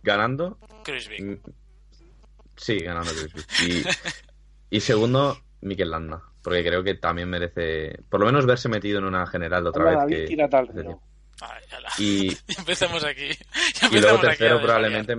[0.03, 0.57] ganando.
[0.83, 1.21] Cruisevik.
[1.21, 1.51] mm,
[2.55, 3.83] Sí, ganando Crisby.
[4.69, 8.99] Y, y segundo, Mikel Landa, porque creo que también merece, por lo menos, verse metido
[8.99, 9.95] en una general otra vez.
[9.97, 11.01] David, que tírate al río.
[11.41, 11.63] Ay.
[11.97, 13.29] Y, empezamos aquí.
[13.91, 15.15] Y luego aquí tercero, probablemente,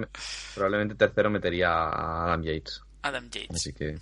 [0.55, 2.81] probablemente tercero metería a Adam Yates.
[3.03, 3.51] Adam Yates.
[3.51, 3.99] Así que.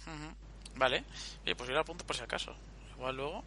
[0.77, 1.05] Vale.
[1.45, 2.55] Pues yo lo apunto por si acaso.
[2.97, 3.45] Igual luego.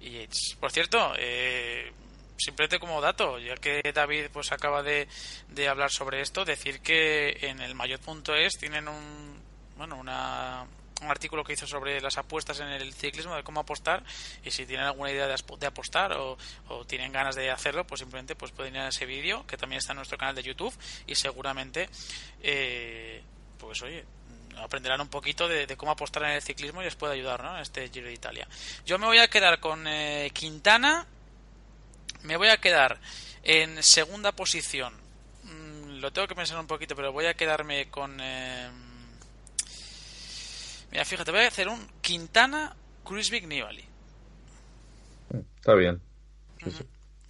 [0.00, 0.56] Y Yates.
[0.58, 1.92] Por cierto, eh,
[2.38, 5.08] simplemente como dato, ya que David pues acaba de,
[5.48, 9.36] de hablar sobre esto, decir que en el mayor.es tienen un
[9.76, 10.66] bueno una
[11.02, 14.02] un artículo que hizo sobre las apuestas en el ciclismo, de cómo apostar,
[14.42, 16.38] y si tienen alguna idea de, de apostar o,
[16.68, 19.78] o tienen ganas de hacerlo, pues simplemente pues pueden ir a ese vídeo, que también
[19.78, 20.74] está en nuestro canal de YouTube,
[21.06, 21.90] y seguramente,
[22.42, 23.22] eh,
[23.58, 24.06] pues oye,
[24.56, 27.54] aprenderán un poquito de, de cómo apostar en el ciclismo y les puede ayudar ¿no?
[27.56, 28.48] en este Giro de Italia.
[28.86, 31.06] Yo me voy a quedar con eh, Quintana,
[32.22, 32.98] me voy a quedar
[33.42, 34.94] en segunda posición.
[35.42, 38.18] Mm, lo tengo que pensar un poquito, pero voy a quedarme con...
[38.18, 38.70] eh,
[40.96, 42.74] Mira, fíjate, voy a hacer un Quintana,
[43.04, 43.84] Kruisvik, Nibali.
[45.58, 46.00] está bien.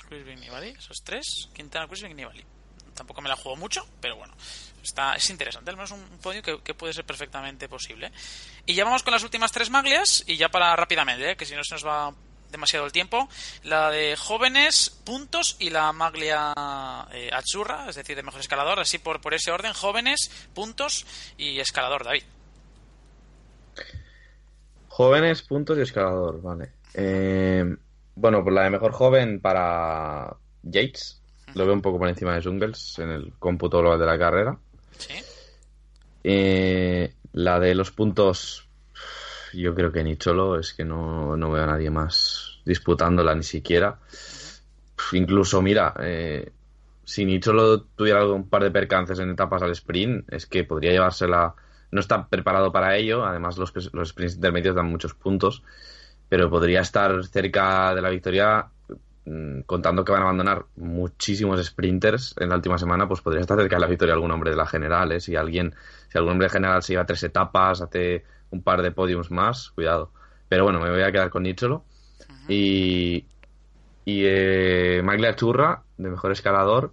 [0.06, 1.48] Kruisvik, Nibali, esos tres.
[1.52, 2.44] Quintana, Kruisvik, Nibali.
[2.94, 4.32] Tampoco me la juego mucho, pero bueno,
[4.84, 5.68] está, es interesante.
[5.68, 8.12] Al menos un, un podio que, que puede ser perfectamente posible.
[8.66, 11.36] Y ya vamos con las últimas tres maglias, y ya para rápidamente, ¿eh?
[11.36, 12.14] que si no se nos va
[12.52, 13.28] demasiado el tiempo.
[13.64, 16.54] La de jóvenes, puntos, y la maglia
[17.10, 18.78] eh, Azzurra, es decir, de mejor escalador.
[18.78, 21.04] Así por, por ese orden, jóvenes, puntos
[21.36, 22.22] y escalador, David.
[24.96, 26.70] Jóvenes, puntos y escalador, vale.
[26.94, 27.76] Eh,
[28.14, 31.20] bueno, pues la de mejor joven para Yates.
[31.54, 34.58] Lo veo un poco por encima de Jungles en el cómputo global de la carrera.
[34.96, 35.12] ¿Sí?
[36.24, 38.66] Eh, la de los puntos,
[39.52, 43.42] yo creo que ni Cholo, es que no, no veo a nadie más disputándola ni
[43.42, 43.98] siquiera.
[45.12, 46.52] Incluso, mira, eh,
[47.04, 51.54] si Nicholo tuviera un par de percances en etapas al sprint, es que podría llevársela.
[51.90, 55.62] No está preparado para ello, además los, los sprints intermedios dan muchos puntos,
[56.28, 58.66] pero podría estar cerca de la victoria
[59.24, 63.58] mm, contando que van a abandonar muchísimos sprinters en la última semana, pues podría estar
[63.58, 65.20] cerca de la victoria algún hombre de la general, ¿eh?
[65.20, 65.74] si alguien,
[66.08, 69.70] si algún hombre de general se lleva tres etapas, hace un par de podiums más,
[69.70, 70.10] cuidado.
[70.48, 71.84] Pero bueno, me voy a quedar con Nicholo.
[72.48, 73.24] Y,
[74.04, 76.92] y eh, Maglia Churra, de mejor escalador,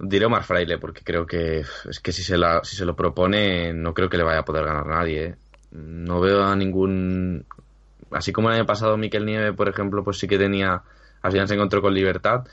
[0.00, 3.72] diré Omar Fraile, porque creo que es que si se, la, si se lo propone,
[3.72, 5.24] no creo que le vaya a poder ganar nadie.
[5.24, 5.36] ¿eh?
[5.72, 7.46] No veo a ningún.
[8.10, 10.82] Así como el año pasado Miquel Nieve, por ejemplo, pues sí que tenía.
[11.22, 12.46] Al final se encontró con libertad.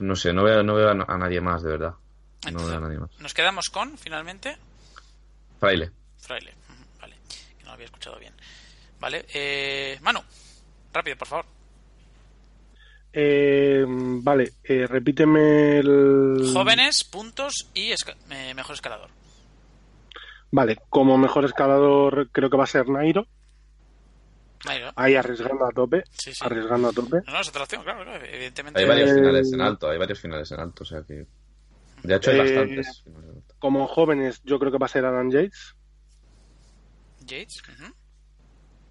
[0.00, 1.94] No sé, no veo, no veo a, a nadie más, de verdad.
[2.52, 3.10] No veo a nadie más.
[3.20, 4.56] ¿Nos quedamos con, finalmente?
[5.58, 5.90] Fraile.
[6.18, 6.54] Fraile.
[7.00, 8.34] Vale, que no lo había escuchado bien.
[9.00, 10.20] Vale, eh, Manu,
[10.92, 11.57] rápido, por favor.
[13.20, 16.50] Eh, vale, eh, repíteme el.
[16.52, 19.10] Jóvenes, puntos y esca- eh, mejor escalador.
[20.52, 23.26] Vale, como mejor escalador creo que va a ser Nairo.
[24.66, 24.92] Nairo.
[24.94, 26.04] Ahí arriesgando a tope.
[26.10, 26.44] Sí, sí.
[26.44, 27.16] Arriesgando a tope.
[27.26, 28.78] No, no, es otra opción, claro, claro, evidentemente.
[28.80, 31.26] Hay varios Eh, finales en alto, hay varios finales en alto, o sea que.
[32.04, 33.54] De hecho, hay Eh, bastantes finales en alto.
[33.58, 35.74] Como jóvenes yo creo que va a ser Adam Yates.
[37.26, 37.62] Yates.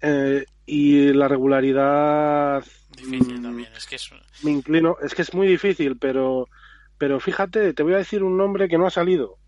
[0.00, 2.64] Eh, y la regularidad.
[2.96, 4.10] difícil mm, también, es que es...
[4.42, 4.96] Me inclino.
[5.02, 6.48] Es que es muy difícil, pero.
[6.98, 9.38] Pero fíjate, te voy a decir un nombre que no ha salido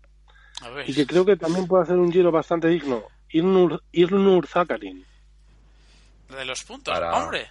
[0.61, 3.03] A ver, y que creo que también puede hacer un giro bastante digno.
[3.29, 5.05] Irnur, Irnur Zakarin.
[6.29, 7.47] de los puntos, Para- hombre.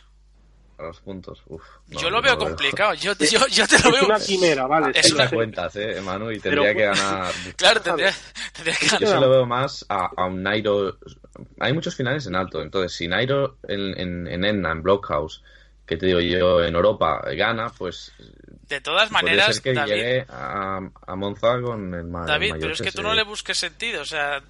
[0.81, 1.63] A los puntos, uf.
[1.89, 4.05] no, yo lo no veo complicado, yo, yo, yo te lo Es veo...
[4.07, 4.91] una quimera, vale.
[4.99, 7.33] Es sí, Es una- cuentas, eh, Manu, y tendría Pero- que ganar.
[7.57, 8.15] Claro, tendría,
[8.55, 9.09] tendría que Yo ganar.
[9.09, 10.97] se lo veo más a, a un Nairo.
[11.59, 15.43] Hay muchos finales en alto, entonces si Nairo en, en, en Enna, en Blockhouse,
[15.87, 18.13] que te digo yo, en Europa gana, pues
[18.69, 22.51] De todas maneras, ser que David, llegue a, a Monza con el, ma- el David,
[22.53, 24.41] mayor pero es que tú no le busques sentido, o sea,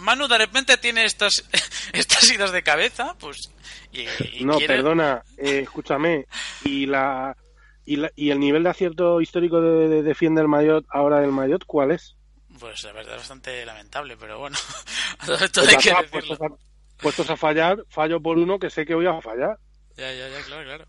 [0.00, 1.44] Manu de repente tiene estas,
[1.92, 3.50] estas idas de cabeza, pues...
[3.92, 4.02] Y,
[4.40, 6.26] y No, quiere- perdona, eh, escúchame.
[6.64, 7.36] Y la,
[7.84, 11.32] y la y el nivel de acierto histórico de, de, de Fiendel Mayotte ahora del
[11.32, 12.16] Mayotte, ¿cuál es?
[12.58, 14.56] Pues la verdad es bastante lamentable, pero bueno,
[15.26, 16.08] todo hay que Pues, decirlo.
[16.10, 19.56] puestos, a, puestos a fallar, fallo por uno que sé que voy a fallar.
[19.96, 20.84] Ya, ya, ya, claro, claro.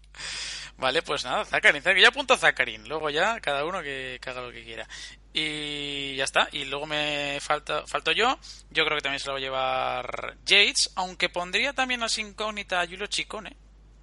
[0.82, 2.02] Vale, pues nada, Zakarin, Zakarin.
[2.02, 2.90] Yo apunto a Zakarin.
[2.90, 4.88] Luego ya cada uno que, que haga lo que quiera.
[5.32, 6.50] Y ya está.
[6.52, 8.40] Y luego me falta falto yo.
[8.72, 10.90] Yo creo que también se lo va a llevar Yates.
[10.96, 13.56] Aunque pondría también las incógnita a Giulio Chicone.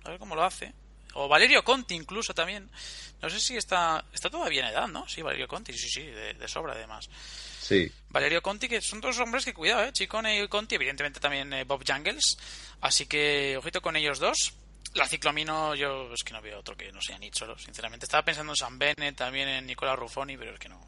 [0.04, 0.72] A ver cómo lo hace.
[1.14, 2.70] O Valerio Conti incluso también.
[3.20, 5.08] No sé si está está todavía en edad, ¿no?
[5.08, 5.72] Sí, Valerio Conti.
[5.72, 7.10] Sí, sí, de, de sobra además.
[7.60, 9.92] Sí, Valerio Conti, que son dos hombres que cuidado, ¿eh?
[9.92, 12.38] Chicone y Conti, evidentemente también eh, Bob Jungles.
[12.80, 14.54] Así que ojito con ellos dos.
[14.94, 18.06] La ciclomino, yo es que no veo otro que no sea Nicholo, sinceramente.
[18.06, 20.80] Estaba pensando en San Bennett, también en Nicola Ruffoni, pero es que no.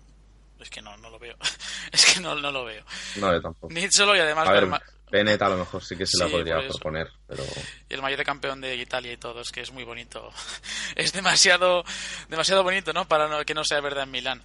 [0.59, 1.36] Es que no, no lo veo.
[1.93, 2.84] es que no, no lo veo.
[3.16, 3.72] no, yo tampoco.
[3.72, 4.68] Nicholo y además A ver,
[5.11, 7.43] Bennett a lo mejor sí que se la Sí, podría proponer, pero
[7.88, 10.30] y el mayor de campeón de Italia y todo, es que es muy bonito.
[10.97, 11.84] es demasiado,
[12.28, 13.07] demasiado bonito, ¿no?
[13.09, 14.43] Para no- que no sea verdad en Milán.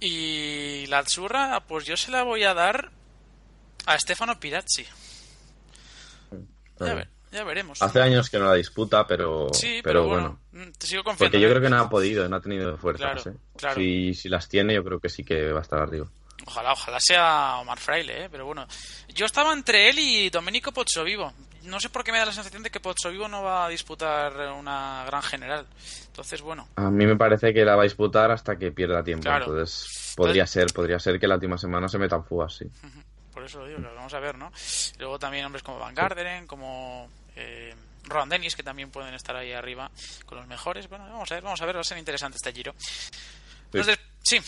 [0.00, 2.90] Y la Azzurra, pues yo se la voy a dar
[3.86, 4.86] a Stefano Pirazzi.
[6.78, 6.96] Bueno.
[6.96, 7.80] ver- ya veremos.
[7.82, 10.40] hace años que no la disputa, pero, sí, pero, pero, bueno.
[10.52, 11.32] bueno, te sigo confiando.
[11.32, 13.22] Porque yo creo que no ha podido, no ha tenido fuerzas.
[13.22, 13.40] Claro, ¿eh?
[13.56, 13.74] claro.
[13.76, 16.06] Si, si las tiene, yo creo que sí que va a estar arriba.
[16.44, 18.28] Ojalá, ojalá sea Omar Fraile, ¿eh?
[18.30, 18.66] pero bueno.
[19.08, 21.32] Yo estaba entre él y Domenico Pozzovivo.
[21.64, 24.32] No sé por qué me da la sensación de que Pozzovivo no va a disputar
[24.52, 25.66] una gran general.
[26.06, 29.24] Entonces, bueno, A mí me parece que la va a disputar hasta que pierda tiempo.
[29.24, 29.46] Claro.
[29.46, 32.66] Entonces, podría ser, podría ser que la última semana se metan fugas, sí.
[33.32, 34.52] por eso lo digo, que vamos a ver, ¿no?
[34.98, 39.52] Luego también hombres como Van Garderen, como eh, Roland Dennis, que también pueden estar ahí
[39.52, 39.90] arriba
[40.24, 40.88] con los mejores.
[40.88, 42.74] Bueno, vamos a ver, vamos a ver, va a ser interesante este giro.
[43.66, 44.38] Entonces, sí,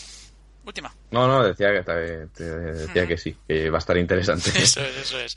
[0.65, 0.93] última.
[1.11, 4.49] No, no, decía que, te- te decía que sí, que va a estar interesante.
[4.55, 5.35] Eso es, eso es.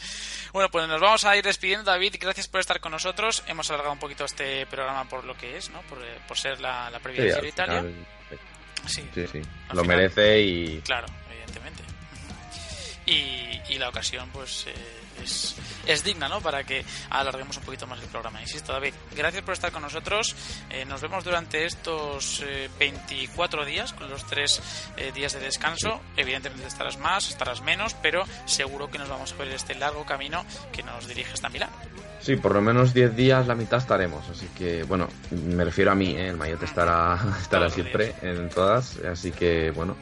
[0.53, 2.17] Bueno, pues nos vamos a ir despidiendo, David.
[2.21, 3.43] Gracias por estar con nosotros.
[3.47, 5.81] Hemos alargado un poquito este programa por lo que es, ¿no?
[5.83, 7.81] Por, eh, por ser la, la previa Sí, de Italia.
[7.81, 8.07] final,
[8.87, 9.39] Sí, sí, sí,
[9.69, 11.82] Al lo final- merece y claro, evidentemente.
[13.07, 15.57] Y, y la ocasión, pues, eh, es,
[15.87, 16.41] es digna, ¿no?
[16.41, 18.41] Para que alarguemos un poquito más el programa.
[18.41, 20.35] Insisto, David, gracias por estar con nosotros.
[20.71, 24.61] Eh, nos vemos durante estos eh, 24 días, con los tres
[24.97, 26.01] eh, días de descanso.
[26.17, 30.45] Evidentemente estarás más, estarás menos, pero seguro que nos vamos a ver este largo camino
[30.73, 31.71] que nos dirige hasta Milán.
[32.21, 34.29] Sí, por lo menos 10 días, la mitad estaremos.
[34.29, 36.29] Así que, bueno, me refiero a mí, ¿eh?
[36.29, 38.97] el Mayotte estará, estará Todos siempre en todas.
[38.99, 39.97] Así que, bueno,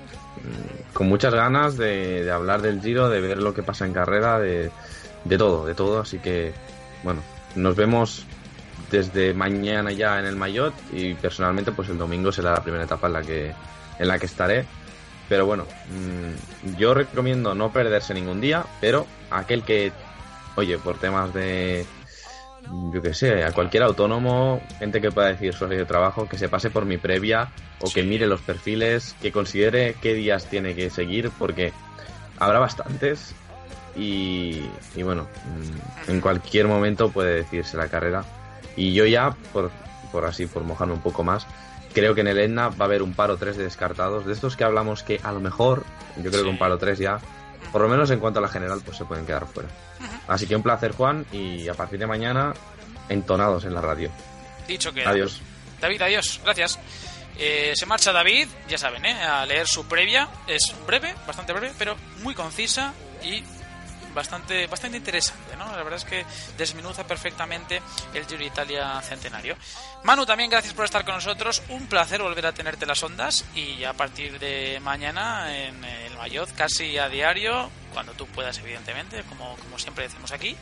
[0.92, 4.70] con muchas ganas de, hablar del Giro, de ver lo que pasa en carrera, de,
[5.24, 6.00] de todo, de todo.
[6.00, 6.52] Así que,
[7.02, 7.22] bueno,
[7.54, 8.26] nos vemos
[8.90, 13.06] desde mañana ya en el Mayotte y personalmente pues el domingo será la primera etapa
[13.06, 13.54] en la que,
[13.98, 14.66] en la que estaré.
[15.28, 19.92] Pero bueno, mm, yo recomiendo no perderse ningún día, pero aquel que,
[20.56, 21.86] oye, por temas de,
[22.92, 26.48] yo que sé, a cualquier autónomo, gente que pueda decir su de trabajo, que se
[26.48, 30.90] pase por mi previa o que mire los perfiles, que considere qué días tiene que
[30.90, 31.72] seguir, porque
[32.38, 33.34] habrá bastantes
[33.96, 34.62] y,
[34.94, 35.26] y bueno,
[36.06, 38.24] mm, en cualquier momento puede decirse la carrera.
[38.76, 39.70] Y yo ya, por,
[40.12, 41.46] por así, por mojarme un poco más,
[41.92, 44.26] creo que en el Etna va a haber un par o tres de descartados.
[44.26, 45.84] De estos que hablamos que a lo mejor,
[46.22, 47.18] yo creo que un par o tres ya,
[47.72, 49.68] por lo menos en cuanto a la general, pues se pueden quedar fuera.
[50.28, 52.52] Así que un placer, Juan, y a partir de mañana,
[53.08, 54.10] entonados en la radio.
[54.66, 55.04] Dicho que.
[55.04, 55.40] Adiós.
[55.80, 56.40] David, adiós.
[56.44, 56.78] Gracias.
[57.38, 59.22] Eh, se marcha David, ya saben, ¿eh?
[59.22, 60.28] a leer su previa.
[60.46, 62.92] Es breve, bastante breve, pero muy concisa
[63.22, 63.42] y
[64.14, 65.66] bastante bastante interesante, ¿no?
[65.76, 66.24] La verdad es que
[66.56, 67.80] desminuza perfectamente
[68.14, 69.56] el Giro Italia centenario.
[70.04, 71.62] Manu, también gracias por estar con nosotros.
[71.68, 76.52] Un placer volver a tenerte las ondas y a partir de mañana en el Mayotte
[76.54, 80.56] casi a diario, cuando tú puedas, evidentemente, como, como siempre decimos aquí,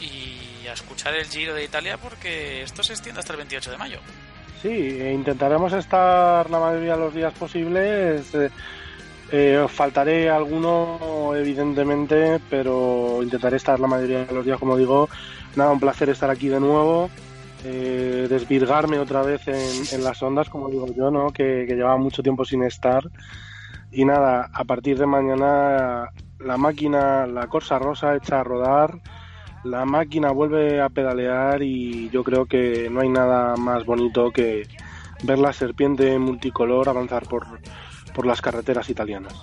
[0.00, 3.78] y a escuchar el Giro de Italia porque esto se extiende hasta el 28 de
[3.78, 4.00] mayo.
[4.62, 8.34] Sí, e intentaremos estar la mayoría de los días posibles.
[8.34, 8.50] Eh,
[9.32, 15.08] eh, faltaré alguno, evidentemente, pero intentaré estar la mayoría de los días, como digo.
[15.56, 17.10] Nada, un placer estar aquí de nuevo.
[17.64, 21.32] Eh, desvirgarme otra vez en, las ondas, como digo yo, ¿no?
[21.32, 23.02] Que, que, llevaba mucho tiempo sin estar.
[23.90, 29.00] Y nada, a partir de mañana la máquina, la Corsa Rosa echa a rodar,
[29.64, 34.68] la máquina vuelve a pedalear y yo creo que no hay nada más bonito que
[35.24, 37.46] ver la serpiente multicolor avanzar por,
[38.16, 39.34] por las carreteras italianas.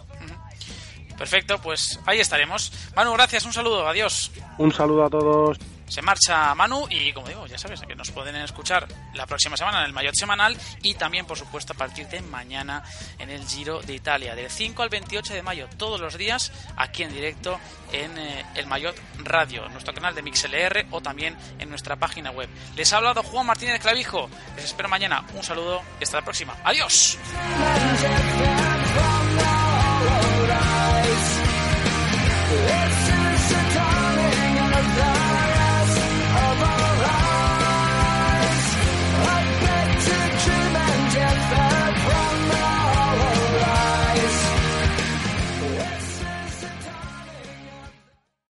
[1.15, 2.73] Perfecto, pues ahí estaremos.
[2.95, 4.31] Manu, gracias, un saludo, adiós.
[4.57, 5.59] Un saludo a todos
[5.93, 9.81] se marcha Manu y como digo, ya sabes que nos pueden escuchar la próxima semana
[9.81, 12.81] en el Mayotte Semanal y también por supuesto a partir de mañana
[13.19, 17.03] en el Giro de Italia, del 5 al 28 de mayo, todos los días aquí
[17.03, 17.59] en directo
[17.91, 22.49] en eh, el Mayotte Radio, nuestro canal de MixLR o también en nuestra página web.
[22.75, 26.57] Les ha hablado Juan Martínez Clavijo, les espero mañana, un saludo y hasta la próxima,
[26.63, 27.19] adiós.